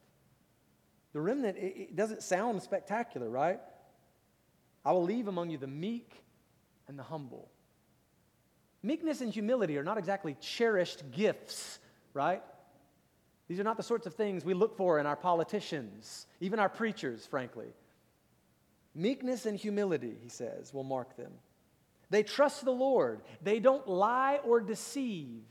The 1.13 1.21
remnant, 1.21 1.59
it 1.59 1.95
doesn't 1.95 2.23
sound 2.23 2.63
spectacular, 2.63 3.29
right? 3.29 3.59
I 4.83 4.91
will 4.91 5.03
leave 5.03 5.27
among 5.27 5.51
you 5.51 5.59
the 5.59 5.67
meek 5.67 6.23
and 6.87 6.97
the 6.97 7.03
humble. 7.03 7.51
Meekness 8.83 9.21
and 9.21 9.31
humility 9.31 9.77
are 9.77 9.83
not 9.83 9.97
exactly 9.97 10.35
cherished 10.39 11.03
gifts, 11.11 11.79
right? 12.13 12.41
These 13.47 13.59
are 13.59 13.63
not 13.63 13.77
the 13.77 13.83
sorts 13.83 14.07
of 14.07 14.15
things 14.15 14.43
we 14.43 14.53
look 14.53 14.75
for 14.75 14.99
in 14.99 15.05
our 15.05 15.15
politicians, 15.15 16.25
even 16.39 16.57
our 16.57 16.69
preachers, 16.69 17.25
frankly. 17.25 17.67
Meekness 18.95 19.45
and 19.45 19.57
humility, 19.57 20.15
he 20.21 20.29
says, 20.29 20.73
will 20.73 20.83
mark 20.83 21.15
them. 21.15 21.31
They 22.09 22.23
trust 22.23 22.65
the 22.65 22.71
Lord. 22.71 23.21
They 23.41 23.59
don't 23.59 23.87
lie 23.87 24.39
or 24.43 24.59
deceive. 24.59 25.43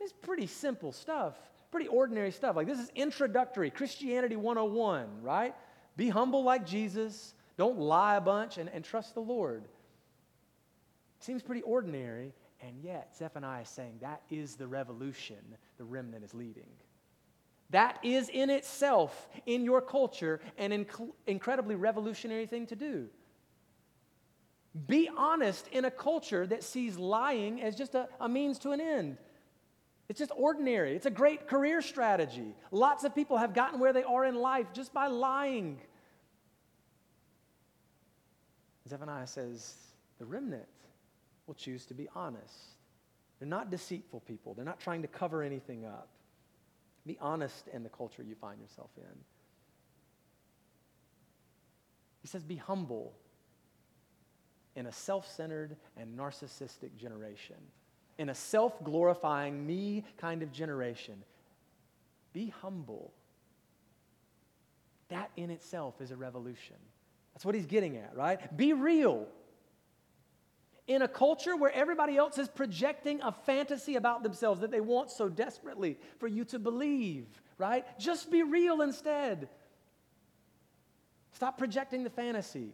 It's 0.00 0.12
pretty 0.12 0.46
simple 0.46 0.92
stuff, 0.92 1.34
pretty 1.70 1.88
ordinary 1.88 2.30
stuff. 2.30 2.56
Like 2.56 2.66
this 2.66 2.78
is 2.78 2.90
introductory, 2.94 3.70
Christianity 3.70 4.36
101, 4.36 5.22
right? 5.22 5.54
Be 5.96 6.08
humble 6.08 6.44
like 6.44 6.66
Jesus. 6.66 7.34
Don't 7.56 7.78
lie 7.78 8.16
a 8.16 8.20
bunch 8.20 8.58
and, 8.58 8.68
and 8.70 8.84
trust 8.84 9.14
the 9.14 9.20
Lord. 9.20 9.64
Seems 11.20 11.42
pretty 11.42 11.62
ordinary, 11.62 12.32
and 12.60 12.80
yet, 12.82 13.14
Zephaniah 13.16 13.62
is 13.62 13.68
saying 13.68 13.98
that 14.00 14.22
is 14.30 14.56
the 14.56 14.66
revolution 14.66 15.36
the 15.78 15.84
remnant 15.84 16.24
is 16.24 16.34
leading. 16.34 16.70
That 17.70 17.98
is 18.02 18.28
in 18.28 18.48
itself, 18.48 19.28
in 19.44 19.64
your 19.64 19.80
culture, 19.80 20.40
an 20.56 20.70
inc- 20.70 21.12
incredibly 21.26 21.74
revolutionary 21.74 22.46
thing 22.46 22.66
to 22.66 22.76
do. 22.76 23.08
Be 24.86 25.08
honest 25.16 25.68
in 25.68 25.84
a 25.84 25.90
culture 25.90 26.46
that 26.46 26.62
sees 26.62 26.96
lying 26.96 27.62
as 27.62 27.74
just 27.74 27.94
a, 27.94 28.08
a 28.20 28.28
means 28.28 28.58
to 28.60 28.70
an 28.70 28.80
end. 28.80 29.16
It's 30.08 30.18
just 30.18 30.30
ordinary. 30.36 30.94
It's 30.94 31.06
a 31.06 31.10
great 31.10 31.48
career 31.48 31.82
strategy. 31.82 32.54
Lots 32.70 33.02
of 33.02 33.14
people 33.14 33.38
have 33.38 33.54
gotten 33.54 33.80
where 33.80 33.92
they 33.92 34.04
are 34.04 34.24
in 34.24 34.36
life 34.36 34.68
just 34.72 34.94
by 34.94 35.08
lying. 35.08 35.80
Zephaniah 38.88 39.26
says 39.26 39.74
the 40.18 40.24
remnant 40.24 40.66
will 41.46 41.54
choose 41.54 41.86
to 41.86 41.94
be 41.94 42.08
honest. 42.14 42.54
They're 43.38 43.48
not 43.48 43.70
deceitful 43.70 44.20
people, 44.20 44.54
they're 44.54 44.64
not 44.64 44.80
trying 44.80 45.02
to 45.02 45.08
cover 45.08 45.42
anything 45.42 45.84
up. 45.84 46.08
Be 47.06 47.16
honest 47.20 47.68
in 47.72 47.82
the 47.82 47.88
culture 47.88 48.22
you 48.22 48.34
find 48.34 48.60
yourself 48.60 48.90
in. 48.96 49.18
He 52.22 52.28
says, 52.28 52.42
be 52.42 52.56
humble 52.56 53.12
in 54.74 54.86
a 54.86 54.92
self 54.92 55.30
centered 55.30 55.76
and 55.96 56.18
narcissistic 56.18 56.96
generation, 56.96 57.56
in 58.18 58.28
a 58.28 58.34
self 58.34 58.82
glorifying 58.82 59.66
me 59.66 60.04
kind 60.18 60.42
of 60.42 60.52
generation. 60.52 61.22
Be 62.32 62.52
humble. 62.60 63.12
That 65.08 65.30
in 65.36 65.50
itself 65.50 66.00
is 66.00 66.10
a 66.10 66.16
revolution. 66.16 66.76
That's 67.32 67.44
what 67.44 67.54
he's 67.54 67.66
getting 67.66 67.96
at, 67.96 68.16
right? 68.16 68.56
Be 68.56 68.72
real. 68.72 69.26
In 70.86 71.02
a 71.02 71.08
culture 71.08 71.56
where 71.56 71.72
everybody 71.72 72.16
else 72.16 72.38
is 72.38 72.48
projecting 72.48 73.20
a 73.22 73.32
fantasy 73.32 73.96
about 73.96 74.22
themselves 74.22 74.60
that 74.60 74.70
they 74.70 74.80
want 74.80 75.10
so 75.10 75.28
desperately 75.28 75.98
for 76.18 76.28
you 76.28 76.44
to 76.46 76.58
believe, 76.58 77.26
right? 77.58 77.84
Just 77.98 78.30
be 78.30 78.42
real 78.42 78.82
instead. 78.82 79.48
Stop 81.32 81.58
projecting 81.58 82.04
the 82.04 82.10
fantasy. 82.10 82.72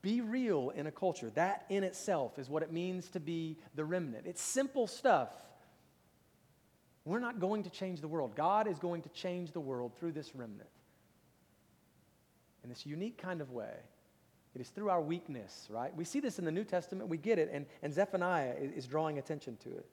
Be 0.00 0.20
real 0.20 0.70
in 0.70 0.86
a 0.86 0.92
culture. 0.92 1.30
That 1.30 1.66
in 1.68 1.82
itself 1.82 2.38
is 2.38 2.48
what 2.48 2.62
it 2.62 2.72
means 2.72 3.08
to 3.10 3.20
be 3.20 3.58
the 3.74 3.84
remnant. 3.84 4.26
It's 4.26 4.40
simple 4.40 4.86
stuff. 4.86 5.30
We're 7.04 7.18
not 7.18 7.40
going 7.40 7.64
to 7.64 7.70
change 7.70 8.00
the 8.00 8.08
world. 8.08 8.36
God 8.36 8.68
is 8.68 8.78
going 8.78 9.02
to 9.02 9.08
change 9.08 9.52
the 9.52 9.60
world 9.60 9.92
through 9.98 10.12
this 10.12 10.34
remnant 10.34 10.68
in 12.62 12.68
this 12.68 12.86
unique 12.86 13.18
kind 13.18 13.40
of 13.40 13.50
way. 13.50 13.74
It 14.54 14.60
is 14.60 14.68
through 14.70 14.90
our 14.90 15.00
weakness, 15.00 15.68
right? 15.70 15.94
We 15.94 16.04
see 16.04 16.20
this 16.20 16.38
in 16.38 16.44
the 16.44 16.52
New 16.52 16.64
Testament, 16.64 17.08
we 17.08 17.18
get 17.18 17.38
it, 17.38 17.50
and, 17.52 17.66
and 17.82 17.92
Zephaniah 17.92 18.54
is, 18.58 18.72
is 18.72 18.86
drawing 18.86 19.18
attention 19.18 19.56
to 19.64 19.70
it. 19.70 19.86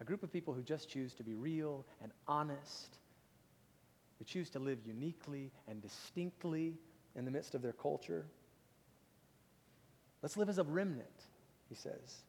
A 0.00 0.04
group 0.04 0.22
of 0.22 0.32
people 0.32 0.52
who 0.52 0.62
just 0.62 0.88
choose 0.88 1.14
to 1.14 1.22
be 1.22 1.34
real 1.34 1.86
and 2.02 2.10
honest, 2.26 2.98
who 4.18 4.24
choose 4.24 4.50
to 4.50 4.58
live 4.58 4.78
uniquely 4.84 5.52
and 5.68 5.80
distinctly 5.80 6.74
in 7.14 7.24
the 7.24 7.30
midst 7.30 7.54
of 7.54 7.62
their 7.62 7.72
culture. 7.72 8.26
Let's 10.22 10.36
live 10.36 10.48
as 10.48 10.58
a 10.58 10.64
remnant, 10.64 11.06
he 11.68 11.74
says. 11.74 12.22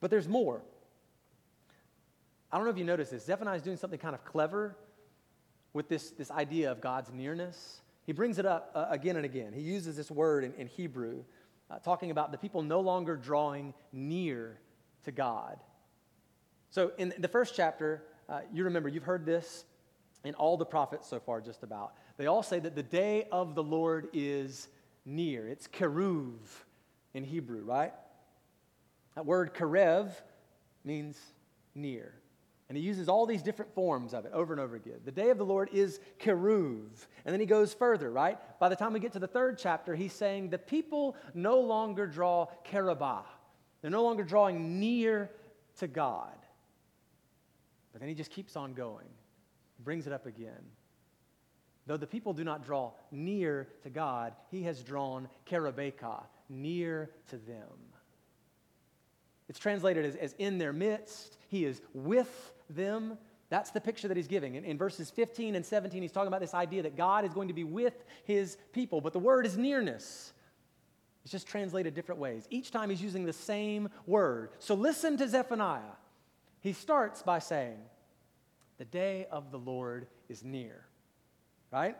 But 0.00 0.10
there's 0.10 0.28
more. 0.28 0.62
I 2.52 2.56
don't 2.56 2.66
know 2.66 2.70
if 2.70 2.78
you 2.78 2.84
noticed 2.84 3.10
this. 3.10 3.24
Zephaniah 3.24 3.56
is 3.56 3.62
doing 3.62 3.76
something 3.76 3.98
kind 3.98 4.14
of 4.14 4.24
clever 4.24 4.76
with 5.72 5.88
this, 5.88 6.10
this 6.10 6.30
idea 6.30 6.70
of 6.70 6.80
God's 6.80 7.12
nearness. 7.12 7.80
He 8.06 8.12
brings 8.12 8.38
it 8.38 8.46
up 8.46 8.70
uh, 8.74 8.86
again 8.88 9.16
and 9.16 9.24
again. 9.24 9.52
He 9.52 9.62
uses 9.62 9.96
this 9.96 10.10
word 10.10 10.44
in, 10.44 10.54
in 10.54 10.68
Hebrew, 10.68 11.24
uh, 11.70 11.80
talking 11.80 12.12
about 12.12 12.30
the 12.30 12.38
people 12.38 12.62
no 12.62 12.80
longer 12.80 13.16
drawing 13.16 13.74
near 13.92 14.60
to 15.04 15.12
God. 15.12 15.58
So, 16.70 16.92
in 16.98 17.12
the 17.18 17.28
first 17.28 17.54
chapter, 17.56 18.04
uh, 18.28 18.40
you 18.52 18.64
remember, 18.64 18.88
you've 18.88 19.02
heard 19.02 19.26
this 19.26 19.64
in 20.24 20.34
all 20.34 20.56
the 20.56 20.64
prophets 20.64 21.08
so 21.08 21.18
far, 21.18 21.40
just 21.40 21.62
about. 21.62 21.94
They 22.16 22.26
all 22.26 22.42
say 22.42 22.60
that 22.60 22.76
the 22.76 22.82
day 22.82 23.26
of 23.32 23.54
the 23.54 23.62
Lord 23.62 24.08
is 24.12 24.68
near. 25.04 25.48
It's 25.48 25.66
keruv 25.66 26.34
in 27.14 27.24
Hebrew, 27.24 27.64
right? 27.64 27.92
That 29.14 29.26
word 29.26 29.54
karev 29.54 30.10
means 30.84 31.18
near. 31.74 32.14
And 32.68 32.76
he 32.76 32.82
uses 32.82 33.08
all 33.08 33.26
these 33.26 33.42
different 33.42 33.72
forms 33.74 34.12
of 34.12 34.24
it 34.24 34.32
over 34.32 34.52
and 34.52 34.60
over 34.60 34.74
again. 34.74 34.98
The 35.04 35.12
day 35.12 35.30
of 35.30 35.38
the 35.38 35.44
Lord 35.44 35.68
is 35.72 36.00
Keruv. 36.18 37.06
And 37.24 37.32
then 37.32 37.38
he 37.38 37.46
goes 37.46 37.72
further, 37.72 38.10
right? 38.10 38.38
By 38.58 38.68
the 38.68 38.74
time 38.74 38.92
we 38.92 38.98
get 38.98 39.12
to 39.12 39.20
the 39.20 39.28
third 39.28 39.56
chapter, 39.56 39.94
he's 39.94 40.12
saying 40.12 40.50
the 40.50 40.58
people 40.58 41.16
no 41.32 41.60
longer 41.60 42.06
draw 42.06 42.48
Kerubah. 42.68 43.22
They're 43.82 43.90
no 43.90 44.02
longer 44.02 44.24
drawing 44.24 44.80
near 44.80 45.30
to 45.78 45.86
God. 45.86 46.34
But 47.92 48.00
then 48.00 48.08
he 48.08 48.16
just 48.16 48.32
keeps 48.32 48.56
on 48.56 48.74
going. 48.74 49.06
Brings 49.84 50.08
it 50.08 50.12
up 50.12 50.26
again. 50.26 50.64
Though 51.86 51.96
the 51.96 52.06
people 52.06 52.32
do 52.32 52.42
not 52.42 52.64
draw 52.64 52.92
near 53.12 53.68
to 53.84 53.90
God, 53.90 54.32
he 54.50 54.64
has 54.64 54.82
drawn 54.82 55.28
Kerubeka, 55.48 56.24
near 56.48 57.10
to 57.30 57.36
them. 57.36 57.78
It's 59.48 59.60
translated 59.60 60.04
as, 60.04 60.16
as 60.16 60.34
in 60.38 60.58
their 60.58 60.72
midst. 60.72 61.38
He 61.48 61.64
is 61.64 61.80
with 61.94 62.52
them. 62.68 63.18
That's 63.48 63.70
the 63.70 63.80
picture 63.80 64.08
that 64.08 64.16
he's 64.16 64.26
giving. 64.26 64.56
In, 64.56 64.64
in, 64.64 64.76
verses 64.76 65.10
15 65.10 65.54
and 65.54 65.64
17, 65.64 66.02
he's 66.02 66.12
talking 66.12 66.28
about 66.28 66.40
this 66.40 66.54
idea 66.54 66.82
that 66.82 66.96
God 66.96 67.24
is 67.24 67.32
going 67.32 67.48
to 67.48 67.54
be 67.54 67.64
with 67.64 68.04
his 68.24 68.56
people. 68.72 69.00
But 69.00 69.12
the 69.12 69.18
word 69.18 69.46
is 69.46 69.56
nearness. 69.56 70.32
It's 71.22 71.32
just 71.32 71.46
translated 71.46 71.94
different 71.94 72.20
ways. 72.20 72.46
Each 72.50 72.70
time 72.70 72.90
he's 72.90 73.02
using 73.02 73.24
the 73.24 73.32
same 73.32 73.88
word. 74.06 74.50
So 74.58 74.74
listen 74.74 75.16
to 75.18 75.28
Zephaniah. 75.28 75.80
He 76.60 76.72
starts 76.72 77.22
by 77.22 77.38
saying, 77.38 77.78
The 78.78 78.84
day 78.84 79.26
of 79.30 79.50
the 79.50 79.58
Lord 79.58 80.08
is 80.28 80.42
near. 80.42 80.84
Right? 81.72 81.96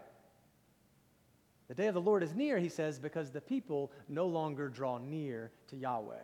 The 1.68 1.74
day 1.74 1.88
of 1.88 1.94
the 1.94 2.00
Lord 2.00 2.22
is 2.22 2.35
near, 2.35 2.59
he 2.59 2.68
says, 2.68 2.98
because 2.98 3.31
the 3.31 3.40
people 3.40 3.90
no 4.09 4.26
longer 4.26 4.68
draw 4.68 4.98
near 4.98 5.50
to 5.68 5.76
Yahweh. 5.76 6.14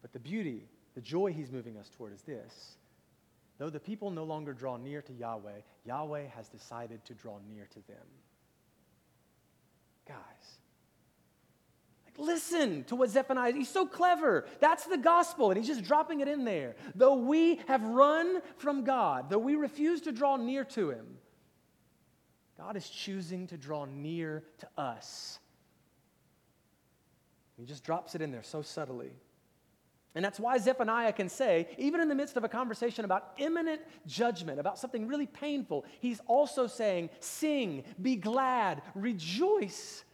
But 0.00 0.12
the 0.12 0.18
beauty 0.18 0.68
the 0.94 1.00
joy 1.00 1.32
he's 1.32 1.50
moving 1.50 1.76
us 1.76 1.90
toward 1.96 2.12
is 2.12 2.22
this. 2.22 2.76
Though 3.58 3.70
the 3.70 3.80
people 3.80 4.10
no 4.10 4.24
longer 4.24 4.52
draw 4.54 4.76
near 4.76 5.02
to 5.02 5.12
Yahweh, 5.12 5.60
Yahweh 5.84 6.28
has 6.28 6.48
decided 6.48 7.04
to 7.04 7.14
draw 7.14 7.38
near 7.52 7.66
to 7.66 7.86
them. 7.86 8.06
Guys, 10.08 10.16
like 12.06 12.18
listen 12.18 12.84
to 12.84 12.96
what 12.96 13.10
Zephaniah, 13.10 13.52
he's 13.52 13.68
so 13.68 13.86
clever. 13.86 14.46
That's 14.60 14.86
the 14.86 14.96
gospel, 14.96 15.50
and 15.50 15.58
he's 15.58 15.68
just 15.68 15.84
dropping 15.84 16.20
it 16.20 16.28
in 16.28 16.44
there. 16.44 16.74
Though 16.94 17.16
we 17.16 17.56
have 17.68 17.82
run 17.82 18.40
from 18.56 18.82
God, 18.82 19.28
though 19.30 19.38
we 19.38 19.56
refuse 19.56 20.00
to 20.02 20.12
draw 20.12 20.36
near 20.36 20.64
to 20.64 20.90
him, 20.90 21.18
God 22.56 22.76
is 22.76 22.88
choosing 22.88 23.46
to 23.48 23.56
draw 23.56 23.84
near 23.84 24.42
to 24.58 24.68
us. 24.76 25.38
He 27.56 27.66
just 27.66 27.84
drops 27.84 28.14
it 28.14 28.22
in 28.22 28.32
there 28.32 28.42
so 28.42 28.62
subtly. 28.62 29.12
And 30.14 30.24
that's 30.24 30.40
why 30.40 30.58
Zephaniah 30.58 31.12
can 31.12 31.28
say, 31.28 31.68
even 31.78 32.00
in 32.00 32.08
the 32.08 32.14
midst 32.14 32.36
of 32.36 32.42
a 32.42 32.48
conversation 32.48 33.04
about 33.04 33.32
imminent 33.38 33.80
judgment, 34.06 34.58
about 34.58 34.78
something 34.78 35.06
really 35.06 35.26
painful, 35.26 35.84
he's 36.00 36.20
also 36.26 36.66
saying, 36.66 37.10
Sing, 37.20 37.84
be 38.00 38.16
glad, 38.16 38.82
rejoice. 38.94 40.04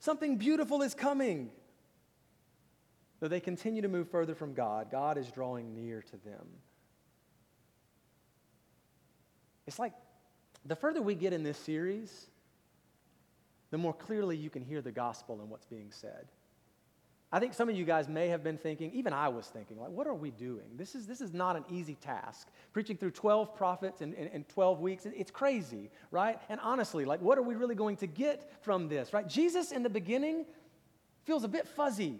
Something 0.00 0.36
beautiful 0.36 0.80
is 0.80 0.94
coming. 0.94 1.50
Though 3.20 3.28
they 3.28 3.40
continue 3.40 3.82
to 3.82 3.88
move 3.88 4.10
further 4.10 4.34
from 4.34 4.54
God, 4.54 4.90
God 4.90 5.18
is 5.18 5.30
drawing 5.30 5.74
near 5.74 6.02
to 6.02 6.16
them. 6.24 6.46
It's 9.66 9.78
like 9.78 9.92
the 10.64 10.76
further 10.76 11.02
we 11.02 11.14
get 11.14 11.34
in 11.34 11.42
this 11.42 11.58
series, 11.58 12.30
the 13.70 13.76
more 13.76 13.92
clearly 13.92 14.36
you 14.36 14.48
can 14.48 14.62
hear 14.62 14.80
the 14.80 14.92
gospel 14.92 15.40
and 15.40 15.50
what's 15.50 15.66
being 15.66 15.90
said. 15.90 16.28
I 17.30 17.40
think 17.40 17.52
some 17.52 17.68
of 17.68 17.76
you 17.76 17.84
guys 17.84 18.08
may 18.08 18.28
have 18.28 18.42
been 18.42 18.56
thinking, 18.56 18.90
even 18.94 19.12
I 19.12 19.28
was 19.28 19.46
thinking, 19.46 19.78
like, 19.78 19.90
what 19.90 20.06
are 20.06 20.14
we 20.14 20.30
doing? 20.30 20.64
This 20.76 20.94
is, 20.94 21.06
this 21.06 21.20
is 21.20 21.34
not 21.34 21.56
an 21.56 21.64
easy 21.70 21.94
task. 21.94 22.48
Preaching 22.72 22.96
through 22.96 23.10
12 23.10 23.54
prophets 23.54 24.00
in, 24.00 24.14
in, 24.14 24.28
in 24.28 24.44
12 24.44 24.80
weeks, 24.80 25.04
it's 25.04 25.30
crazy, 25.30 25.90
right? 26.10 26.40
And 26.48 26.58
honestly, 26.62 27.04
like, 27.04 27.20
what 27.20 27.36
are 27.36 27.42
we 27.42 27.54
really 27.54 27.74
going 27.74 27.96
to 27.96 28.06
get 28.06 28.50
from 28.62 28.88
this, 28.88 29.12
right? 29.12 29.28
Jesus 29.28 29.72
in 29.72 29.82
the 29.82 29.90
beginning 29.90 30.46
feels 31.24 31.44
a 31.44 31.48
bit 31.48 31.68
fuzzy. 31.68 32.18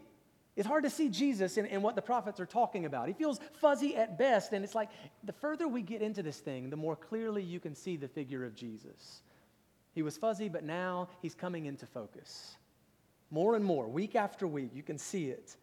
It's 0.56 0.68
hard 0.68 0.84
to 0.84 0.90
see 0.90 1.08
Jesus 1.08 1.56
in, 1.56 1.64
in 1.64 1.80
what 1.80 1.94
the 1.94 2.02
prophets 2.02 2.38
are 2.38 2.46
talking 2.46 2.84
about. 2.84 3.08
He 3.08 3.14
feels 3.14 3.40
fuzzy 3.60 3.96
at 3.96 4.18
best, 4.18 4.52
and 4.52 4.62
it's 4.62 4.74
like 4.74 4.90
the 5.24 5.32
further 5.32 5.68
we 5.68 5.80
get 5.80 6.02
into 6.02 6.22
this 6.22 6.38
thing, 6.38 6.68
the 6.68 6.76
more 6.76 6.96
clearly 6.96 7.42
you 7.42 7.60
can 7.60 7.74
see 7.74 7.96
the 7.96 8.08
figure 8.08 8.44
of 8.44 8.54
Jesus. 8.54 9.22
He 9.94 10.02
was 10.02 10.18
fuzzy, 10.18 10.50
but 10.50 10.64
now 10.64 11.08
he's 11.22 11.34
coming 11.34 11.64
into 11.64 11.86
focus. 11.86 12.58
More 13.30 13.56
and 13.56 13.64
more, 13.64 13.88
week 13.88 14.16
after 14.16 14.46
week, 14.46 14.70
you 14.74 14.82
can 14.82 14.98
see 14.98 15.28
it. 15.28 15.56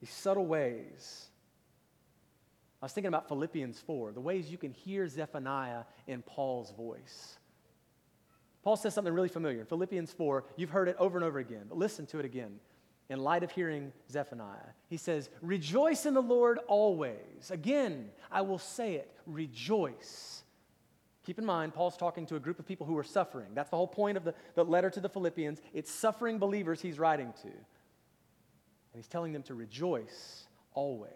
These 0.00 0.10
subtle 0.10 0.46
ways. 0.46 1.28
I 2.80 2.86
was 2.86 2.92
thinking 2.92 3.08
about 3.08 3.28
Philippians 3.28 3.78
4, 3.80 4.12
the 4.12 4.20
ways 4.20 4.50
you 4.50 4.58
can 4.58 4.72
hear 4.72 5.06
Zephaniah 5.06 5.84
in 6.08 6.22
Paul's 6.22 6.72
voice. 6.72 7.38
Paul 8.64 8.76
says 8.76 8.94
something 8.94 9.12
really 9.12 9.28
familiar. 9.28 9.60
In 9.60 9.66
Philippians 9.66 10.12
4, 10.12 10.44
you've 10.56 10.70
heard 10.70 10.88
it 10.88 10.96
over 10.98 11.16
and 11.16 11.24
over 11.24 11.38
again, 11.38 11.66
but 11.68 11.78
listen 11.78 12.06
to 12.06 12.18
it 12.18 12.24
again 12.24 12.58
in 13.08 13.20
light 13.20 13.42
of 13.42 13.50
hearing 13.50 13.92
Zephaniah. 14.10 14.72
He 14.88 14.96
says, 14.96 15.30
Rejoice 15.42 16.06
in 16.06 16.14
the 16.14 16.22
Lord 16.22 16.58
always. 16.66 17.50
Again, 17.50 18.10
I 18.30 18.42
will 18.42 18.58
say 18.58 18.94
it, 18.94 19.12
rejoice. 19.26 20.41
Keep 21.24 21.38
in 21.38 21.44
mind, 21.44 21.72
Paul's 21.72 21.96
talking 21.96 22.26
to 22.26 22.36
a 22.36 22.40
group 22.40 22.58
of 22.58 22.66
people 22.66 22.84
who 22.86 22.98
are 22.98 23.04
suffering. 23.04 23.48
That's 23.54 23.70
the 23.70 23.76
whole 23.76 23.86
point 23.86 24.16
of 24.16 24.24
the, 24.24 24.34
the 24.54 24.64
letter 24.64 24.90
to 24.90 25.00
the 25.00 25.08
Philippians. 25.08 25.60
It's 25.72 25.90
suffering 25.90 26.38
believers 26.38 26.80
he's 26.80 26.98
writing 26.98 27.32
to. 27.42 27.48
And 27.48 28.96
he's 28.96 29.08
telling 29.08 29.32
them 29.32 29.42
to 29.44 29.54
rejoice 29.54 30.46
always. 30.74 31.10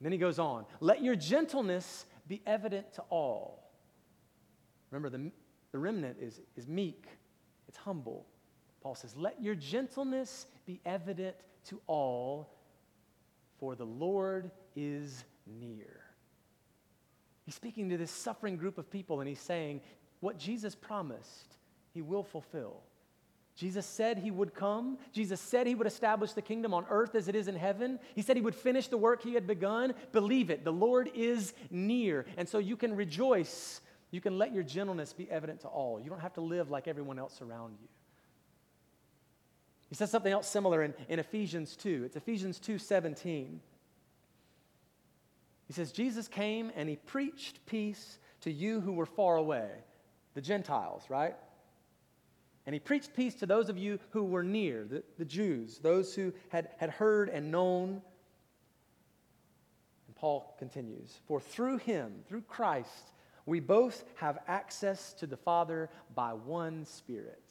then 0.00 0.12
he 0.12 0.18
goes 0.18 0.38
on 0.38 0.66
let 0.80 1.02
your 1.02 1.14
gentleness 1.14 2.06
be 2.26 2.42
evident 2.46 2.92
to 2.94 3.02
all. 3.10 3.70
Remember, 4.90 5.08
the, 5.08 5.30
the 5.70 5.78
remnant 5.78 6.18
is, 6.20 6.40
is 6.56 6.68
meek, 6.68 7.06
it's 7.68 7.78
humble. 7.78 8.26
Paul 8.82 8.94
says, 8.94 9.16
Let 9.16 9.40
your 9.40 9.54
gentleness 9.54 10.46
be 10.66 10.80
evident 10.84 11.36
to 11.66 11.80
all, 11.86 12.52
for 13.58 13.74
the 13.74 13.86
Lord 13.86 14.50
is 14.74 15.24
near. 15.46 16.01
He's 17.44 17.54
speaking 17.54 17.88
to 17.90 17.96
this 17.96 18.10
suffering 18.10 18.56
group 18.56 18.78
of 18.78 18.90
people, 18.90 19.20
and 19.20 19.28
he's 19.28 19.40
saying, 19.40 19.80
What 20.20 20.38
Jesus 20.38 20.74
promised, 20.74 21.56
he 21.92 22.02
will 22.02 22.22
fulfill. 22.22 22.82
Jesus 23.54 23.84
said 23.84 24.18
he 24.18 24.30
would 24.30 24.54
come. 24.54 24.96
Jesus 25.12 25.40
said 25.40 25.66
he 25.66 25.74
would 25.74 25.86
establish 25.86 26.32
the 26.32 26.42
kingdom 26.42 26.72
on 26.72 26.86
earth 26.88 27.14
as 27.14 27.28
it 27.28 27.34
is 27.34 27.48
in 27.48 27.56
heaven. 27.56 27.98
He 28.14 28.22
said 28.22 28.36
he 28.36 28.42
would 28.42 28.54
finish 28.54 28.88
the 28.88 28.96
work 28.96 29.22
he 29.22 29.34
had 29.34 29.46
begun. 29.46 29.92
Believe 30.12 30.48
it. 30.48 30.64
The 30.64 30.72
Lord 30.72 31.10
is 31.14 31.52
near. 31.70 32.24
And 32.38 32.48
so 32.48 32.58
you 32.58 32.76
can 32.76 32.96
rejoice. 32.96 33.82
You 34.10 34.22
can 34.22 34.38
let 34.38 34.54
your 34.54 34.62
gentleness 34.62 35.12
be 35.12 35.30
evident 35.30 35.60
to 35.60 35.68
all. 35.68 36.00
You 36.00 36.08
don't 36.08 36.20
have 36.20 36.34
to 36.34 36.40
live 36.40 36.70
like 36.70 36.88
everyone 36.88 37.18
else 37.18 37.42
around 37.42 37.76
you. 37.80 37.88
He 39.90 39.94
says 39.94 40.10
something 40.10 40.32
else 40.32 40.48
similar 40.48 40.82
in, 40.82 40.94
in 41.10 41.18
Ephesians 41.18 41.76
2. 41.76 42.04
It's 42.06 42.16
Ephesians 42.16 42.58
2 42.58 42.78
17. 42.78 43.60
He 45.72 45.76
says, 45.76 45.90
Jesus 45.90 46.28
came 46.28 46.70
and 46.76 46.86
he 46.86 46.96
preached 46.96 47.64
peace 47.64 48.18
to 48.42 48.52
you 48.52 48.82
who 48.82 48.92
were 48.92 49.06
far 49.06 49.36
away, 49.36 49.70
the 50.34 50.42
Gentiles, 50.42 51.02
right? 51.08 51.34
And 52.66 52.74
he 52.74 52.78
preached 52.78 53.16
peace 53.16 53.36
to 53.36 53.46
those 53.46 53.70
of 53.70 53.78
you 53.78 53.98
who 54.10 54.22
were 54.22 54.42
near, 54.42 54.84
the, 54.84 55.02
the 55.16 55.24
Jews, 55.24 55.78
those 55.78 56.14
who 56.14 56.34
had, 56.50 56.68
had 56.76 56.90
heard 56.90 57.30
and 57.30 57.50
known. 57.50 58.02
And 60.08 60.14
Paul 60.14 60.54
continues 60.58 61.20
For 61.26 61.40
through 61.40 61.78
him, 61.78 62.16
through 62.28 62.42
Christ, 62.42 63.14
we 63.46 63.58
both 63.58 64.04
have 64.16 64.40
access 64.48 65.14
to 65.14 65.26
the 65.26 65.38
Father 65.38 65.88
by 66.14 66.34
one 66.34 66.84
Spirit. 66.84 67.50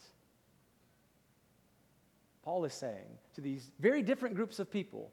Paul 2.44 2.66
is 2.66 2.74
saying 2.76 3.18
to 3.34 3.42
these 3.42 3.72
very 3.80 4.04
different 4.04 4.36
groups 4.36 4.60
of 4.60 4.70
people, 4.70 5.12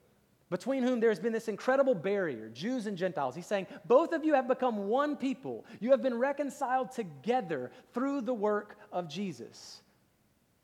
between 0.50 0.82
whom 0.82 1.00
there 1.00 1.10
has 1.10 1.20
been 1.20 1.32
this 1.32 1.48
incredible 1.48 1.94
barrier, 1.94 2.48
Jews 2.48 2.86
and 2.86 2.96
Gentiles. 2.96 3.34
He's 3.34 3.46
saying, 3.46 3.66
both 3.86 4.12
of 4.12 4.24
you 4.24 4.34
have 4.34 4.48
become 4.48 4.88
one 4.88 5.16
people. 5.16 5.66
You 5.80 5.90
have 5.90 6.02
been 6.02 6.18
reconciled 6.18 6.92
together 6.92 7.70
through 7.92 8.22
the 8.22 8.34
work 8.34 8.78
of 8.92 9.08
Jesus. 9.08 9.82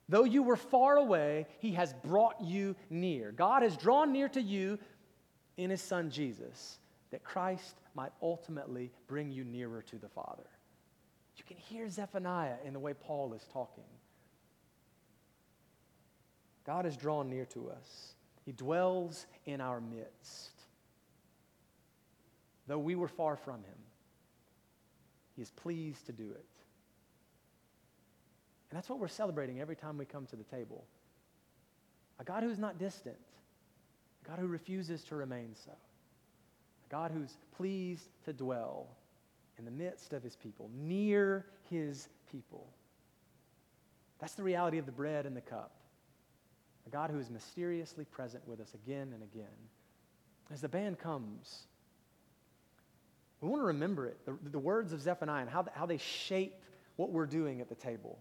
Though 0.08 0.24
you 0.24 0.42
were 0.42 0.56
far 0.56 0.96
away, 0.96 1.46
he 1.58 1.72
has 1.72 1.92
brought 1.92 2.40
you 2.42 2.76
near. 2.90 3.32
God 3.32 3.62
has 3.62 3.76
drawn 3.76 4.12
near 4.12 4.28
to 4.30 4.40
you 4.40 4.78
in 5.56 5.70
his 5.70 5.80
son 5.80 6.10
Jesus, 6.10 6.78
that 7.10 7.24
Christ 7.24 7.76
might 7.94 8.12
ultimately 8.20 8.90
bring 9.06 9.30
you 9.30 9.44
nearer 9.44 9.82
to 9.82 9.96
the 9.96 10.08
Father. 10.08 10.44
You 11.36 11.44
can 11.44 11.56
hear 11.56 11.88
Zephaniah 11.88 12.56
in 12.64 12.72
the 12.72 12.78
way 12.78 12.94
Paul 12.94 13.34
is 13.34 13.46
talking. 13.52 13.84
God 16.66 16.84
has 16.86 16.96
drawn 16.96 17.28
near 17.28 17.44
to 17.46 17.70
us, 17.70 18.14
he 18.44 18.52
dwells 18.52 19.26
in 19.46 19.60
our 19.60 19.80
midst. 19.80 20.52
Though 22.66 22.78
we 22.78 22.94
were 22.94 23.08
far 23.08 23.36
from 23.36 23.56
him, 23.56 23.78
he 25.36 25.42
is 25.42 25.50
pleased 25.50 26.06
to 26.06 26.12
do 26.12 26.30
it. 26.30 26.46
And 28.70 28.76
that's 28.76 28.88
what 28.88 28.98
we're 28.98 29.08
celebrating 29.08 29.60
every 29.60 29.76
time 29.76 29.98
we 29.98 30.04
come 30.04 30.26
to 30.26 30.36
the 30.36 30.44
table. 30.44 30.84
A 32.18 32.24
God 32.24 32.42
who's 32.42 32.58
not 32.58 32.78
distant, 32.78 33.16
a 34.24 34.28
God 34.28 34.38
who 34.38 34.46
refuses 34.46 35.02
to 35.04 35.16
remain 35.16 35.54
so, 35.54 35.72
a 35.72 36.90
God 36.90 37.10
who's 37.10 37.36
pleased 37.56 38.08
to 38.24 38.32
dwell 38.32 38.88
in 39.58 39.64
the 39.64 39.70
midst 39.70 40.12
of 40.12 40.22
his 40.22 40.36
people, 40.36 40.70
near 40.74 41.46
his 41.70 42.08
people. 42.30 42.66
That's 44.18 44.34
the 44.34 44.42
reality 44.42 44.78
of 44.78 44.86
the 44.86 44.92
bread 44.92 45.26
and 45.26 45.36
the 45.36 45.40
cup. 45.40 45.72
A 46.86 46.90
God 46.90 47.10
who 47.10 47.18
is 47.18 47.30
mysteriously 47.30 48.04
present 48.04 48.46
with 48.46 48.60
us 48.60 48.74
again 48.74 49.12
and 49.12 49.22
again. 49.22 49.46
As 50.52 50.60
the 50.60 50.68
band 50.68 50.98
comes, 50.98 51.64
we 53.40 53.48
want 53.48 53.62
to 53.62 53.66
remember 53.66 54.06
it, 54.06 54.18
the, 54.24 54.36
the 54.50 54.58
words 54.58 54.92
of 54.92 55.00
Zephaniah 55.00 55.42
and 55.42 55.50
how, 55.50 55.66
how 55.74 55.86
they 55.86 55.98
shape 55.98 56.54
what 56.96 57.10
we're 57.10 57.26
doing 57.26 57.60
at 57.60 57.68
the 57.68 57.74
table. 57.74 58.18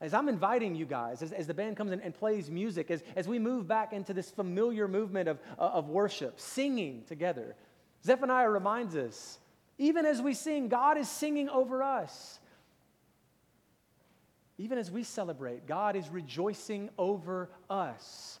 As 0.00 0.14
I'm 0.14 0.28
inviting 0.28 0.74
you 0.74 0.86
guys, 0.86 1.22
as, 1.22 1.32
as 1.32 1.46
the 1.46 1.54
band 1.54 1.76
comes 1.76 1.90
in 1.90 2.00
and 2.00 2.14
plays 2.14 2.50
music, 2.50 2.90
as, 2.90 3.02
as 3.16 3.26
we 3.26 3.38
move 3.38 3.66
back 3.66 3.92
into 3.92 4.14
this 4.14 4.30
familiar 4.30 4.86
movement 4.86 5.28
of, 5.28 5.38
uh, 5.58 5.62
of 5.62 5.88
worship, 5.88 6.38
singing 6.38 7.02
together, 7.08 7.56
Zephaniah 8.04 8.48
reminds 8.48 8.94
us 8.94 9.38
even 9.78 10.04
as 10.04 10.20
we 10.20 10.34
sing, 10.34 10.68
God 10.68 10.98
is 10.98 11.08
singing 11.08 11.48
over 11.48 11.82
us. 11.82 12.40
Even 14.58 14.76
as 14.76 14.90
we 14.90 15.04
celebrate, 15.04 15.66
God 15.66 15.94
is 15.94 16.08
rejoicing 16.08 16.90
over 16.98 17.48
us. 17.70 18.40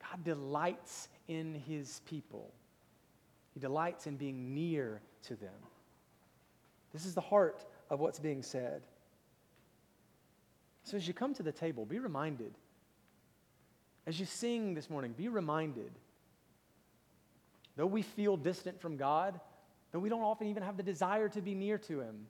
God 0.00 0.24
delights 0.24 1.08
in 1.28 1.54
his 1.54 2.00
people, 2.06 2.52
he 3.54 3.60
delights 3.60 4.06
in 4.06 4.16
being 4.16 4.54
near 4.54 5.00
to 5.22 5.36
them. 5.36 5.54
This 6.92 7.06
is 7.06 7.14
the 7.14 7.20
heart 7.20 7.64
of 7.88 8.00
what's 8.00 8.18
being 8.18 8.42
said. 8.42 8.82
So 10.84 10.96
as 10.96 11.08
you 11.08 11.14
come 11.14 11.32
to 11.34 11.42
the 11.42 11.52
table, 11.52 11.86
be 11.86 11.98
reminded. 11.98 12.52
As 14.06 14.20
you 14.20 14.26
sing 14.26 14.74
this 14.74 14.90
morning, 14.90 15.12
be 15.12 15.28
reminded. 15.28 15.92
Though 17.76 17.86
we 17.86 18.02
feel 18.02 18.36
distant 18.36 18.80
from 18.80 18.96
God, 18.96 19.40
though 19.90 19.98
we 19.98 20.08
don't 20.08 20.22
often 20.22 20.46
even 20.48 20.62
have 20.62 20.76
the 20.76 20.82
desire 20.82 21.28
to 21.30 21.40
be 21.40 21.54
near 21.54 21.78
to 21.78 22.00
Him, 22.00 22.26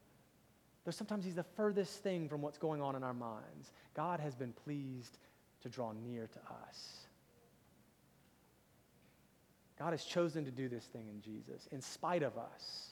though 0.85 0.91
sometimes 0.91 1.24
He's 1.24 1.35
the 1.35 1.43
furthest 1.43 2.03
thing 2.03 2.28
from 2.28 2.43
what's 2.43 2.59
going 2.59 2.82
on 2.82 2.97
in 2.97 3.03
our 3.03 3.14
minds, 3.14 3.72
God 3.95 4.20
has 4.20 4.35
been 4.35 4.53
pleased 4.53 5.18
to 5.62 5.68
draw 5.68 5.93
near 5.93 6.26
to 6.26 6.39
us. 6.68 7.05
God 9.78 9.91
has 9.91 10.05
chosen 10.05 10.45
to 10.45 10.51
do 10.51 10.68
this 10.68 10.85
thing 10.85 11.09
in 11.09 11.20
Jesus 11.20 11.68
in 11.72 11.80
spite 11.80 12.22
of 12.22 12.39
us. 12.39 12.91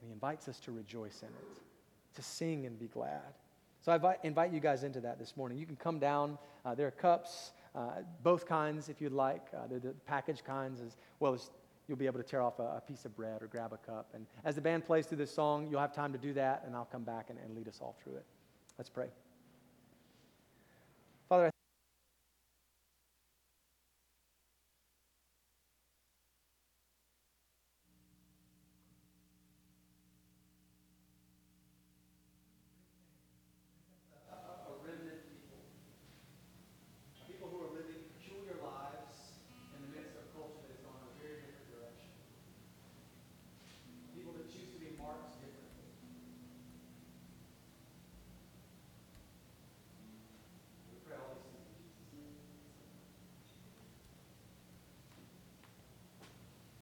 And 0.00 0.08
He 0.08 0.12
invites 0.12 0.48
us 0.48 0.58
to 0.60 0.72
rejoice 0.72 1.22
in 1.22 1.28
it, 1.28 2.14
to 2.14 2.22
sing 2.22 2.66
and 2.66 2.78
be 2.78 2.86
glad. 2.86 3.34
So 3.84 3.90
I 3.90 4.16
invite, 4.22 4.52
you 4.52 4.60
guys 4.60 4.84
into 4.84 5.00
that 5.00 5.18
this 5.18 5.36
morning. 5.36 5.58
You 5.58 5.66
can 5.66 5.74
come 5.74 5.98
down. 5.98 6.38
Uh, 6.64 6.74
there 6.74 6.86
are 6.86 6.92
cups, 6.92 7.50
uh, 7.74 8.02
both 8.22 8.46
kinds 8.46 8.88
if 8.88 9.00
you'd 9.00 9.12
like. 9.12 9.42
Uh, 9.52 9.66
they're 9.68 9.80
the 9.80 9.94
package 10.06 10.44
kinds 10.44 10.80
as 10.80 10.96
well 11.18 11.34
as 11.34 11.50
you'll 11.88 11.98
be 11.98 12.06
able 12.06 12.18
to 12.18 12.24
tear 12.24 12.42
off 12.42 12.58
a, 12.58 12.76
a, 12.76 12.82
piece 12.86 13.04
of 13.04 13.14
bread 13.16 13.42
or 13.42 13.46
grab 13.46 13.72
a 13.72 13.76
cup. 13.76 14.10
And 14.14 14.26
as 14.44 14.54
the 14.54 14.60
band 14.60 14.84
plays 14.84 15.06
through 15.06 15.18
this 15.18 15.34
song, 15.34 15.68
you'll 15.70 15.80
have 15.80 15.92
time 15.92 16.12
to 16.12 16.18
do 16.18 16.32
that, 16.34 16.62
and 16.66 16.74
I'll 16.74 16.84
come 16.84 17.02
back 17.02 17.30
and, 17.30 17.38
and 17.38 17.54
lead 17.54 17.68
us 17.68 17.78
all 17.80 17.96
through 18.02 18.16
it. 18.16 18.24
Let's 18.78 18.90
pray. 18.90 19.08